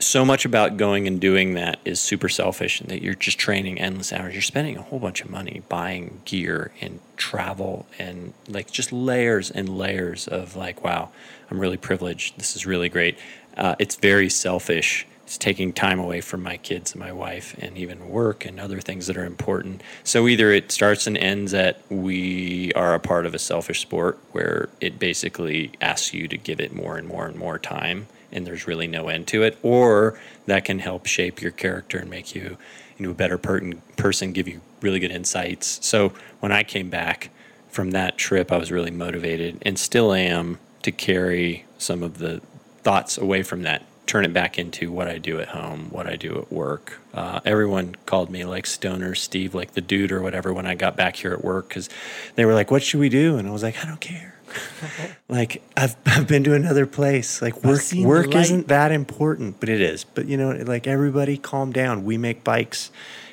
[0.00, 3.78] so much about going and doing that is super selfish and that you're just training
[3.78, 4.32] endless hours.
[4.32, 9.50] You're spending a whole bunch of money buying gear and travel and like just layers
[9.50, 11.10] and layers of like, wow,
[11.50, 12.38] I'm really privileged.
[12.38, 13.18] This is really great.
[13.56, 15.06] Uh, it's very selfish.
[15.24, 18.80] It's taking time away from my kids and my wife and even work and other
[18.80, 19.82] things that are important.
[20.02, 24.18] So either it starts and ends at we are a part of a selfish sport
[24.32, 28.46] where it basically asks you to give it more and more and more time and
[28.46, 32.34] there's really no end to it, or that can help shape your character and make
[32.34, 32.56] you
[32.98, 35.84] into a better per- person, give you really good insights.
[35.86, 37.30] So when I came back
[37.68, 42.40] from that trip, I was really motivated and still am to carry some of the
[42.82, 46.16] thoughts away from that, turn it back into what I do at home, what I
[46.16, 47.00] do at work.
[47.14, 50.96] Uh, everyone called me like Stoner Steve, like the dude or whatever, when I got
[50.96, 51.88] back here at work because
[52.34, 54.29] they were like, "What should we do?" And I was like, "I don't care."
[55.28, 57.42] like I've I've been to another place.
[57.42, 60.04] Like work work isn't that important, but it is.
[60.04, 62.04] But you know, like everybody, calm down.
[62.04, 62.90] We make bikes.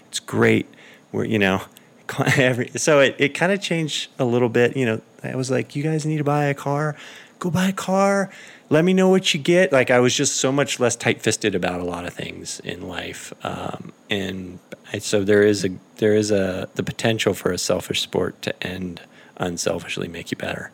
[0.08, 0.68] It's great.
[1.12, 1.64] We're you know,
[2.38, 4.76] every so it it kind of changed a little bit.
[4.76, 6.96] You know, I was like, you guys need to buy a car.
[7.40, 8.32] Go buy a car.
[8.70, 9.72] Let me know what you get.
[9.72, 12.88] Like I was just so much less tight fisted about a lot of things in
[12.88, 14.60] life, um, and
[14.92, 18.64] I, so there is a there is a the potential for a selfish sport to
[18.64, 19.02] end
[19.38, 20.72] unselfishly make you better.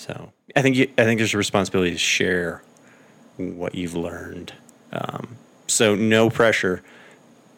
[0.00, 2.62] So I think you, I think there's a responsibility to share
[3.36, 4.54] what you've learned.
[4.92, 5.36] Um,
[5.66, 6.82] so no pressure,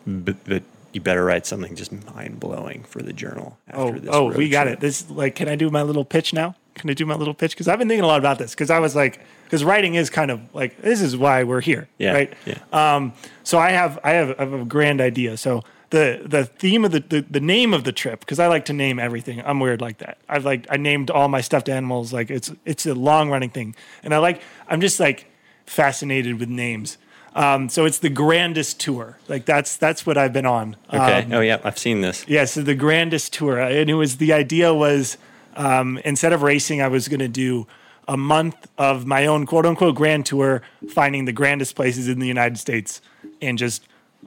[0.06, 3.58] but, but you better write something just mind blowing for the journal.
[3.68, 4.74] After Oh, this oh, we got trip.
[4.78, 4.80] it.
[4.80, 6.56] This like, can I do my little pitch now?
[6.74, 7.52] Can I do my little pitch?
[7.52, 8.50] Because I've been thinking a lot about this.
[8.52, 11.86] Because I was like, because writing is kind of like this is why we're here,
[11.98, 12.32] Yeah, right?
[12.44, 12.58] yeah.
[12.72, 13.12] Um,
[13.44, 15.36] so I have I have, I have a grand idea.
[15.36, 15.62] So
[15.92, 18.72] the the theme of the the, the name of the trip because I like to
[18.72, 19.42] name everything.
[19.44, 20.18] I'm weird like that.
[20.28, 22.12] I've like I named all my stuffed animals.
[22.12, 25.30] Like it's it's a long running thing, and I like I'm just like
[25.66, 26.98] fascinated with names.
[27.34, 29.18] Um, so it's the grandest tour.
[29.28, 30.76] Like that's that's what I've been on.
[30.88, 31.22] Okay.
[31.22, 32.24] Um, oh yeah, I've seen this.
[32.26, 35.18] yeah, so the grandest tour, and it was the idea was
[35.56, 37.66] um, instead of racing, I was going to do
[38.08, 42.26] a month of my own quote unquote grand tour, finding the grandest places in the
[42.26, 43.02] United States
[43.42, 43.86] and just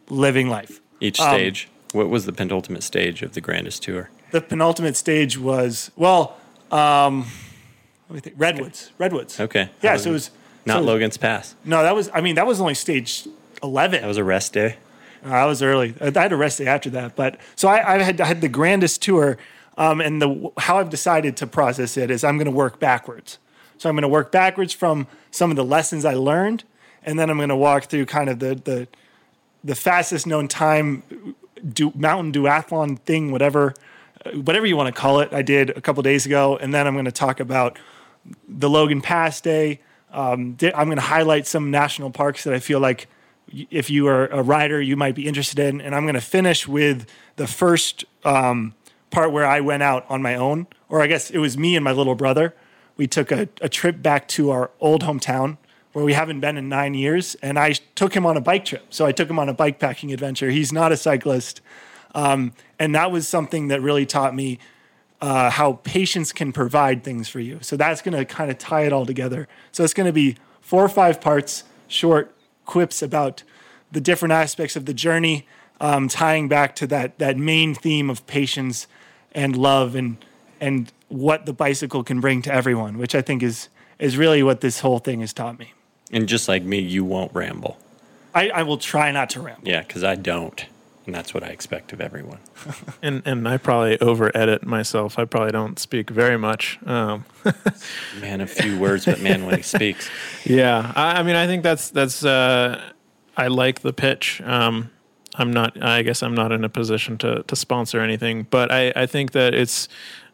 [0.09, 0.79] living life.
[0.99, 1.67] Each Um, stage.
[1.93, 4.09] what was the penultimate stage of the grandest tour?
[4.31, 6.37] The penultimate stage was well,
[6.71, 7.25] um,
[8.09, 9.39] let me think, redwoods, redwoods.
[9.39, 9.69] Okay.
[9.81, 10.31] Yeah, so it was
[10.65, 11.55] not so Logan's Pass.
[11.63, 12.09] No, that was.
[12.13, 13.27] I mean, that was only stage
[13.63, 14.01] eleven.
[14.01, 14.77] That was a rest day.
[15.25, 15.93] Uh, I was early.
[16.01, 18.49] I had a rest day after that, but so I, I had I had the
[18.49, 19.37] grandest tour,
[19.77, 23.37] um, and the how I've decided to process it is I'm going to work backwards.
[23.77, 26.63] So I'm going to work backwards from some of the lessons I learned,
[27.03, 28.87] and then I'm going to walk through kind of the the
[29.65, 31.03] the fastest known time
[31.67, 33.73] do, mountain duathlon thing, whatever
[34.25, 35.33] uh, whatever you want to call it.
[35.33, 37.77] I did a couple days ago, and then I'm going to talk about
[38.47, 39.81] the Logan Pass Day.
[40.11, 43.07] Um, I'm going to highlight some national parks that I feel like
[43.69, 45.81] if you are a rider, you might be interested in.
[45.81, 47.05] And I'm going to finish with
[47.35, 48.73] the first um,
[49.11, 51.83] part where I went out on my own, or I guess it was me and
[51.83, 52.55] my little brother.
[52.97, 55.57] We took a, a trip back to our old hometown
[55.95, 57.35] where we haven't been in nine years.
[57.35, 58.85] And I took him on a bike trip.
[58.89, 60.49] So I took him on a bike packing adventure.
[60.49, 61.61] He's not a cyclist.
[62.13, 64.59] Um, and that was something that really taught me
[65.21, 67.59] uh, how patience can provide things for you.
[67.61, 69.47] So that's going to kind of tie it all together.
[69.71, 72.35] So it's going to be four or five parts, short
[72.65, 73.43] quips about
[73.89, 75.47] the different aspects of the journey,
[75.79, 78.87] um, tying back to that that main theme of patience
[79.31, 80.17] and love and
[80.59, 84.59] and what the bicycle can bring to everyone, which I think is is really what
[84.59, 85.71] this whole thing has taught me.
[86.11, 87.77] And just like me, you won't ramble.
[88.33, 89.67] I, I will try not to ramble.
[89.67, 90.65] Yeah, because I don't.
[91.05, 92.39] And that's what I expect of everyone.
[93.03, 95.19] And and I probably over edit myself.
[95.19, 96.79] I probably don't speak very much.
[96.85, 97.25] Um,
[98.21, 100.09] Man of few words, but man when he speaks.
[100.43, 102.25] yeah, I, I mean, I think that's that's.
[102.25, 102.81] Uh,
[103.37, 104.41] I like the pitch.
[104.41, 104.89] Um,
[105.35, 105.81] I'm not.
[105.83, 109.33] I guess I'm not in a position to to sponsor anything, but I I think
[109.33, 109.87] that it's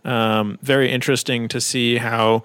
[0.06, 2.44] um, very interesting to see how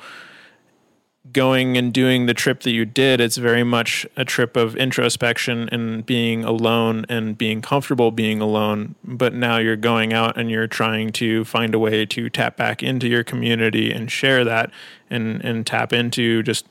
[1.33, 5.68] going and doing the trip that you did, it's very much a trip of introspection
[5.70, 8.95] and being alone and being comfortable being alone.
[9.05, 12.83] But now you're going out and you're trying to find a way to tap back
[12.83, 14.70] into your community and share that
[15.11, 16.66] and, and tap into just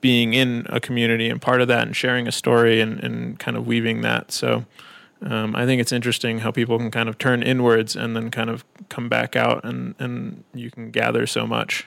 [0.00, 3.56] being in a community and part of that and sharing a story and, and kind
[3.56, 4.30] of weaving that.
[4.30, 4.64] So
[5.22, 8.50] um, I think it's interesting how people can kind of turn inwards and then kind
[8.50, 11.86] of come back out and, and you can gather so much.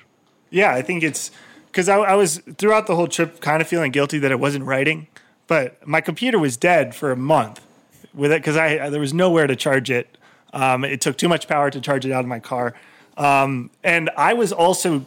[0.49, 1.31] Yeah, I think it's
[1.71, 4.65] because I, I was throughout the whole trip kind of feeling guilty that I wasn't
[4.65, 5.07] writing,
[5.47, 7.65] but my computer was dead for a month
[8.13, 10.17] with it because I there was nowhere to charge it.
[10.53, 12.73] Um, it took too much power to charge it out of my car,
[13.17, 15.05] um, and I was also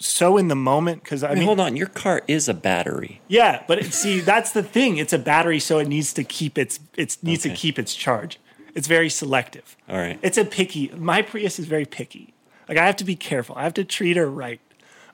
[0.00, 2.54] so in the moment because I I mean, mean, hold on, your car is a
[2.54, 3.20] battery.
[3.28, 4.98] yeah, but it, see that's the thing.
[4.98, 7.54] It's a battery, so it needs to keep its it needs Okay.
[7.54, 8.38] to keep its charge.
[8.74, 9.76] It's very selective.
[9.88, 10.18] All right.
[10.22, 10.88] It's a picky.
[10.96, 12.32] My Prius is very picky.
[12.68, 13.56] Like I have to be careful.
[13.56, 14.60] I have to treat her right.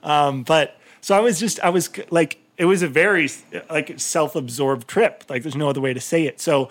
[0.05, 3.29] Um, but so I was just I was like it was a very
[3.69, 5.25] like self-absorbed trip.
[5.27, 6.39] Like there's no other way to say it.
[6.39, 6.69] So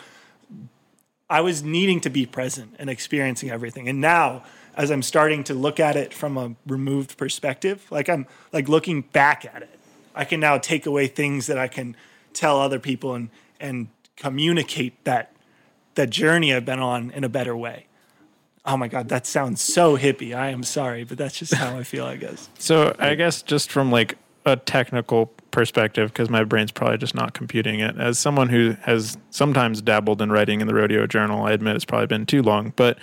[1.29, 3.89] I was needing to be present and experiencing everything.
[3.89, 4.45] And now
[4.77, 9.03] as I'm starting to look at it from a removed perspective, like I'm like looking
[9.03, 9.79] back at it,
[10.15, 11.97] I can now take away things that I can
[12.33, 13.31] tell other people and
[13.61, 15.33] and communicate that
[15.97, 17.87] that journey I've been on in a better way.
[18.67, 20.35] Oh my God, that sounds so hippie.
[20.35, 22.49] I am sorry, but that's just how I feel, I guess.
[22.59, 27.35] So I guess just from like a technical perspective, because my brain's probably just not
[27.35, 27.99] computing it.
[27.99, 31.85] As someone who has sometimes dabbled in writing in the rodeo journal, I admit it's
[31.85, 32.73] probably been too long.
[32.77, 32.99] But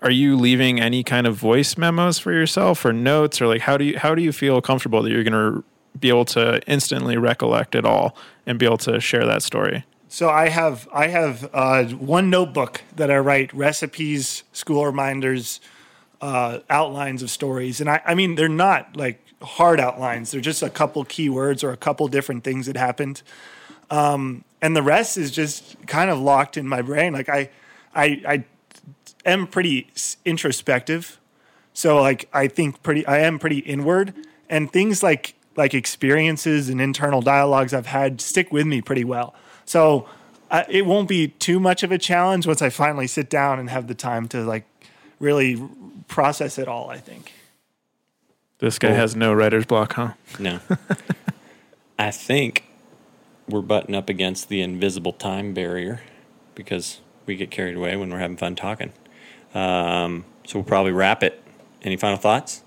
[0.00, 3.76] are you leaving any kind of voice memos for yourself or notes, or like how
[3.76, 5.64] do you how do you feel comfortable that you're going to
[5.98, 9.84] be able to instantly recollect it all and be able to share that story?
[10.08, 15.60] So I have I have uh, one notebook that I write recipes, school reminders,
[16.20, 20.30] uh, outlines of stories, and I, I mean they're not like hard outlines.
[20.30, 23.22] They're just a couple keywords or a couple different things that happened,
[23.90, 27.12] um, and the rest is just kind of locked in my brain.
[27.12, 27.50] Like I,
[27.94, 28.44] I, I
[29.24, 29.88] am pretty
[30.24, 31.18] introspective,
[31.72, 33.06] so like I think pretty.
[33.06, 34.14] I am pretty inward,
[34.48, 39.34] and things like like experiences and internal dialogues I've had stick with me pretty well.
[39.64, 40.08] So
[40.50, 43.70] uh, it won't be too much of a challenge once I finally sit down and
[43.70, 44.64] have the time to like
[45.18, 45.62] really
[46.08, 46.90] process it all.
[46.90, 47.32] I think.
[48.58, 50.12] This guy has no writer's block, huh?
[50.38, 50.60] No.
[51.98, 52.64] I think
[53.48, 56.00] we're butting up against the invisible time barrier
[56.54, 58.92] because we get carried away when we're having fun talking.
[59.54, 61.42] Um, so we'll probably wrap it.
[61.82, 62.62] Any final thoughts?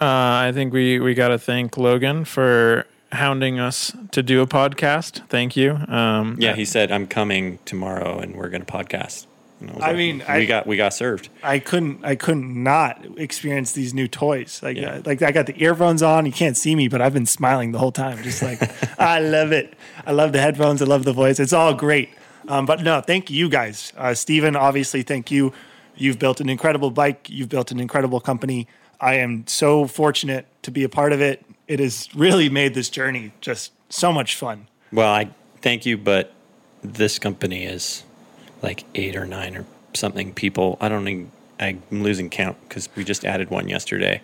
[0.00, 0.04] Uh,
[0.46, 5.26] I think we we got to thank Logan for hounding us to do a podcast.
[5.28, 5.72] Thank you.
[5.88, 9.26] Um, Yeah, he said I'm coming tomorrow and we're going to podcast.
[9.60, 11.28] And was I mean, we I- got we got served.
[11.42, 14.60] I couldn't I couldn't not experience these new toys.
[14.62, 14.94] Like Yeah.
[14.94, 16.24] uh, like I got the earphones on.
[16.24, 18.22] You can't see me, but I've been smiling the whole time.
[18.22, 18.60] Just like
[18.98, 19.74] I love it.
[20.06, 20.80] I love the headphones.
[20.80, 21.38] I love the voice.
[21.40, 22.08] It's all great.
[22.48, 25.52] Um, but no, thank you guys, uh, Steven, Obviously, thank you.
[25.94, 27.28] You've built an incredible bike.
[27.28, 28.66] You've built an incredible company.
[28.98, 31.44] I am so fortunate to be a part of it.
[31.70, 34.66] It has really made this journey just so much fun.
[34.92, 35.30] Well, I
[35.62, 36.32] thank you, but
[36.82, 38.02] this company is
[38.60, 39.64] like eight or nine or
[39.94, 40.78] something people.
[40.80, 44.20] I don't think I'm losing count because we just added one yesterday.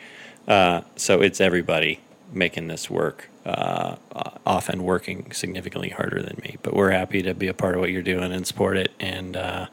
[0.48, 2.00] Uh, so it's everybody
[2.32, 6.56] making this work, uh, uh, often working significantly harder than me.
[6.64, 8.90] But we're happy to be a part of what you're doing and support it.
[8.98, 9.66] And uh,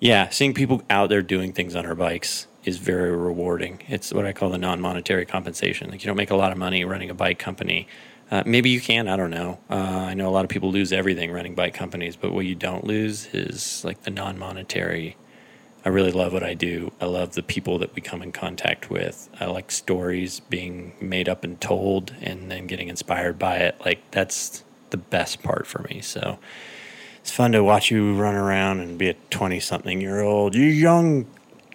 [0.00, 3.82] yeah, seeing people out there doing things on our bikes is very rewarding.
[3.88, 5.90] It's what I call the non-monetary compensation.
[5.90, 7.86] Like you don't make a lot of money running a bike company.
[8.30, 9.06] Uh, maybe you can.
[9.08, 9.58] I don't know.
[9.68, 12.54] Uh, I know a lot of people lose everything running bike companies, but what you
[12.54, 15.16] don't lose is like the non-monetary.
[15.84, 16.92] I really love what I do.
[17.00, 19.28] I love the people that we come in contact with.
[19.38, 23.78] I like stories being made up and told, and then getting inspired by it.
[23.84, 26.00] Like that's the best part for me.
[26.00, 26.38] So
[27.20, 30.54] it's fun to watch you run around and be a 20 something year old.
[30.54, 31.26] You young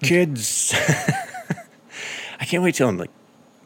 [0.02, 0.74] kids.
[2.40, 3.12] I can't wait till I'm like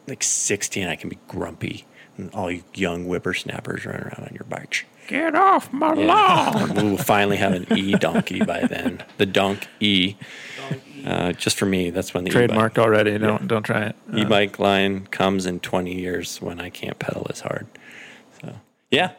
[0.06, 4.34] like 60 and I can be grumpy and all you young whippersnappers running around on
[4.34, 4.84] your bikes.
[5.06, 6.74] Get off my lawn.
[6.76, 9.02] We will finally have an e donkey by then.
[9.18, 10.16] The donk e.
[11.04, 13.18] Uh, just for me, that's when the Trademarked already.
[13.18, 13.96] Don't don't try it.
[14.12, 17.66] Uh, e bike line comes in 20 years when I can't pedal as hard.
[18.40, 18.54] So,
[18.90, 19.12] yeah.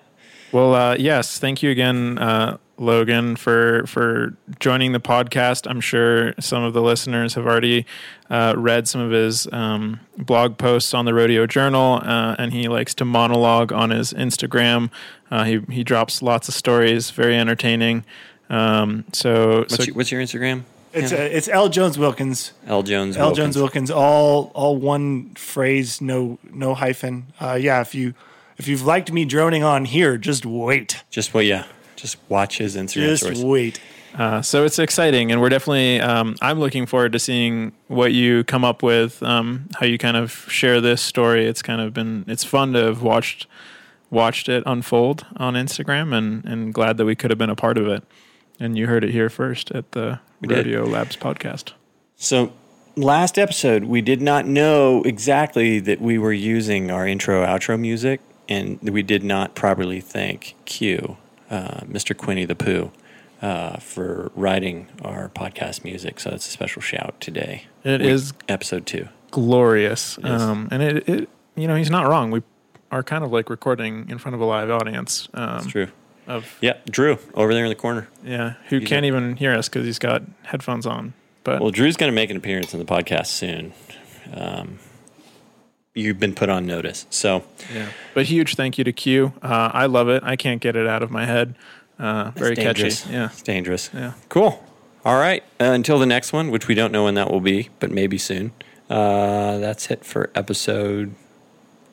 [0.51, 5.69] Well, uh, yes, thank you again, uh, Logan, for for joining the podcast.
[5.69, 7.85] I'm sure some of the listeners have already
[8.29, 12.67] uh, read some of his um, blog posts on the Rodeo Journal, uh, and he
[12.67, 14.89] likes to monologue on his Instagram.
[15.31, 18.03] Uh, he he drops lots of stories, very entertaining.
[18.49, 20.63] Um, so, What's, so your, what's your Instagram?
[20.93, 22.53] It's uh, it's L Jones Wilkins.
[22.67, 23.17] L Jones.
[23.17, 23.91] L Jones Wilkins.
[23.91, 27.27] All all one phrase, no no hyphen.
[27.39, 28.13] Uh, yeah, if you
[28.57, 31.03] if you've liked me droning on here, just wait.
[31.09, 31.65] Just wait, yeah.
[32.05, 33.43] Just watch his Instagram Just stories.
[33.43, 33.81] wait.
[34.13, 35.99] Uh, so it's exciting, and we're definitely.
[35.99, 40.15] Um, I'm looking forward to seeing what you come up with, um, how you kind
[40.15, 41.47] of share this story.
[41.47, 42.23] It's kind of been.
[42.27, 43.47] It's fun to have watched
[44.11, 47.77] watched it unfold on Instagram, and and glad that we could have been a part
[47.77, 48.03] of it.
[48.59, 50.67] And you heard it here first at the We did.
[50.87, 51.73] Labs podcast.
[52.15, 52.53] So,
[52.95, 58.21] last episode, we did not know exactly that we were using our intro outro music,
[58.47, 61.17] and we did not properly thank Q,
[61.49, 62.15] uh, Mr.
[62.15, 62.91] Quinny the Pooh,
[63.41, 66.19] uh, for writing our podcast music.
[66.19, 67.65] So, it's a special shout today.
[67.83, 69.07] It is episode two.
[69.31, 72.31] glorious, um, and it, it you know he's not wrong.
[72.31, 72.41] We
[72.91, 75.27] are kind of like recording in front of a live audience.
[75.33, 75.87] Um, true.
[76.27, 78.07] Of Yeah, Drew over there in the corner.
[78.23, 81.13] yeah, who He's can't even hear us because he's got headphones on.
[81.43, 83.73] But Well, Drew's going to make an appearance in the podcast soon.
[84.33, 84.79] Um,
[85.95, 87.07] you've been put on notice.
[87.09, 87.43] So,
[87.73, 87.87] Yeah.
[88.13, 89.33] But huge thank you to Q.
[89.41, 90.21] Uh, I love it.
[90.23, 91.55] I can't get it out of my head.
[91.97, 93.01] Uh, very dangerous.
[93.01, 93.13] catchy.
[93.13, 93.25] Yeah.
[93.27, 93.89] It's dangerous.
[93.93, 94.13] Yeah.
[94.29, 94.63] Cool.
[95.05, 95.43] All right.
[95.59, 98.17] Uh, until the next one, which we don't know when that will be, but maybe
[98.17, 98.51] soon.
[98.89, 101.15] Uh, that's it for episode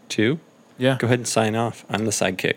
[0.09, 0.41] two.
[0.79, 0.97] Yeah.
[0.99, 1.85] Go ahead and sign off.
[1.89, 2.57] I'm the sidekick.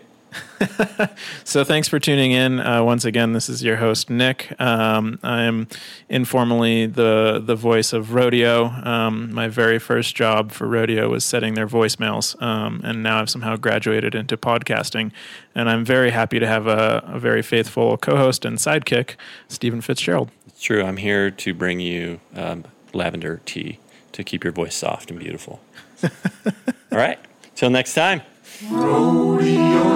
[1.44, 2.60] So thanks for tuning in.
[2.60, 4.52] Uh, once again, this is your host Nick.
[4.60, 5.68] Um, I'm
[6.08, 8.66] informally the the voice of Rodeo.
[8.66, 13.30] Um, my very first job for Rodeo was setting their voicemails, um, and now I've
[13.30, 15.12] somehow graduated into podcasting.
[15.54, 19.14] And I'm very happy to have a, a very faithful co-host and sidekick,
[19.48, 20.30] Stephen Fitzgerald.
[20.48, 20.82] It's true.
[20.82, 23.78] I'm here to bring you um, lavender tea
[24.12, 25.60] to keep your voice soft and beautiful.
[26.02, 26.10] All
[26.98, 27.18] right.
[27.54, 28.22] Till next time.
[28.62, 29.86] Rodeo.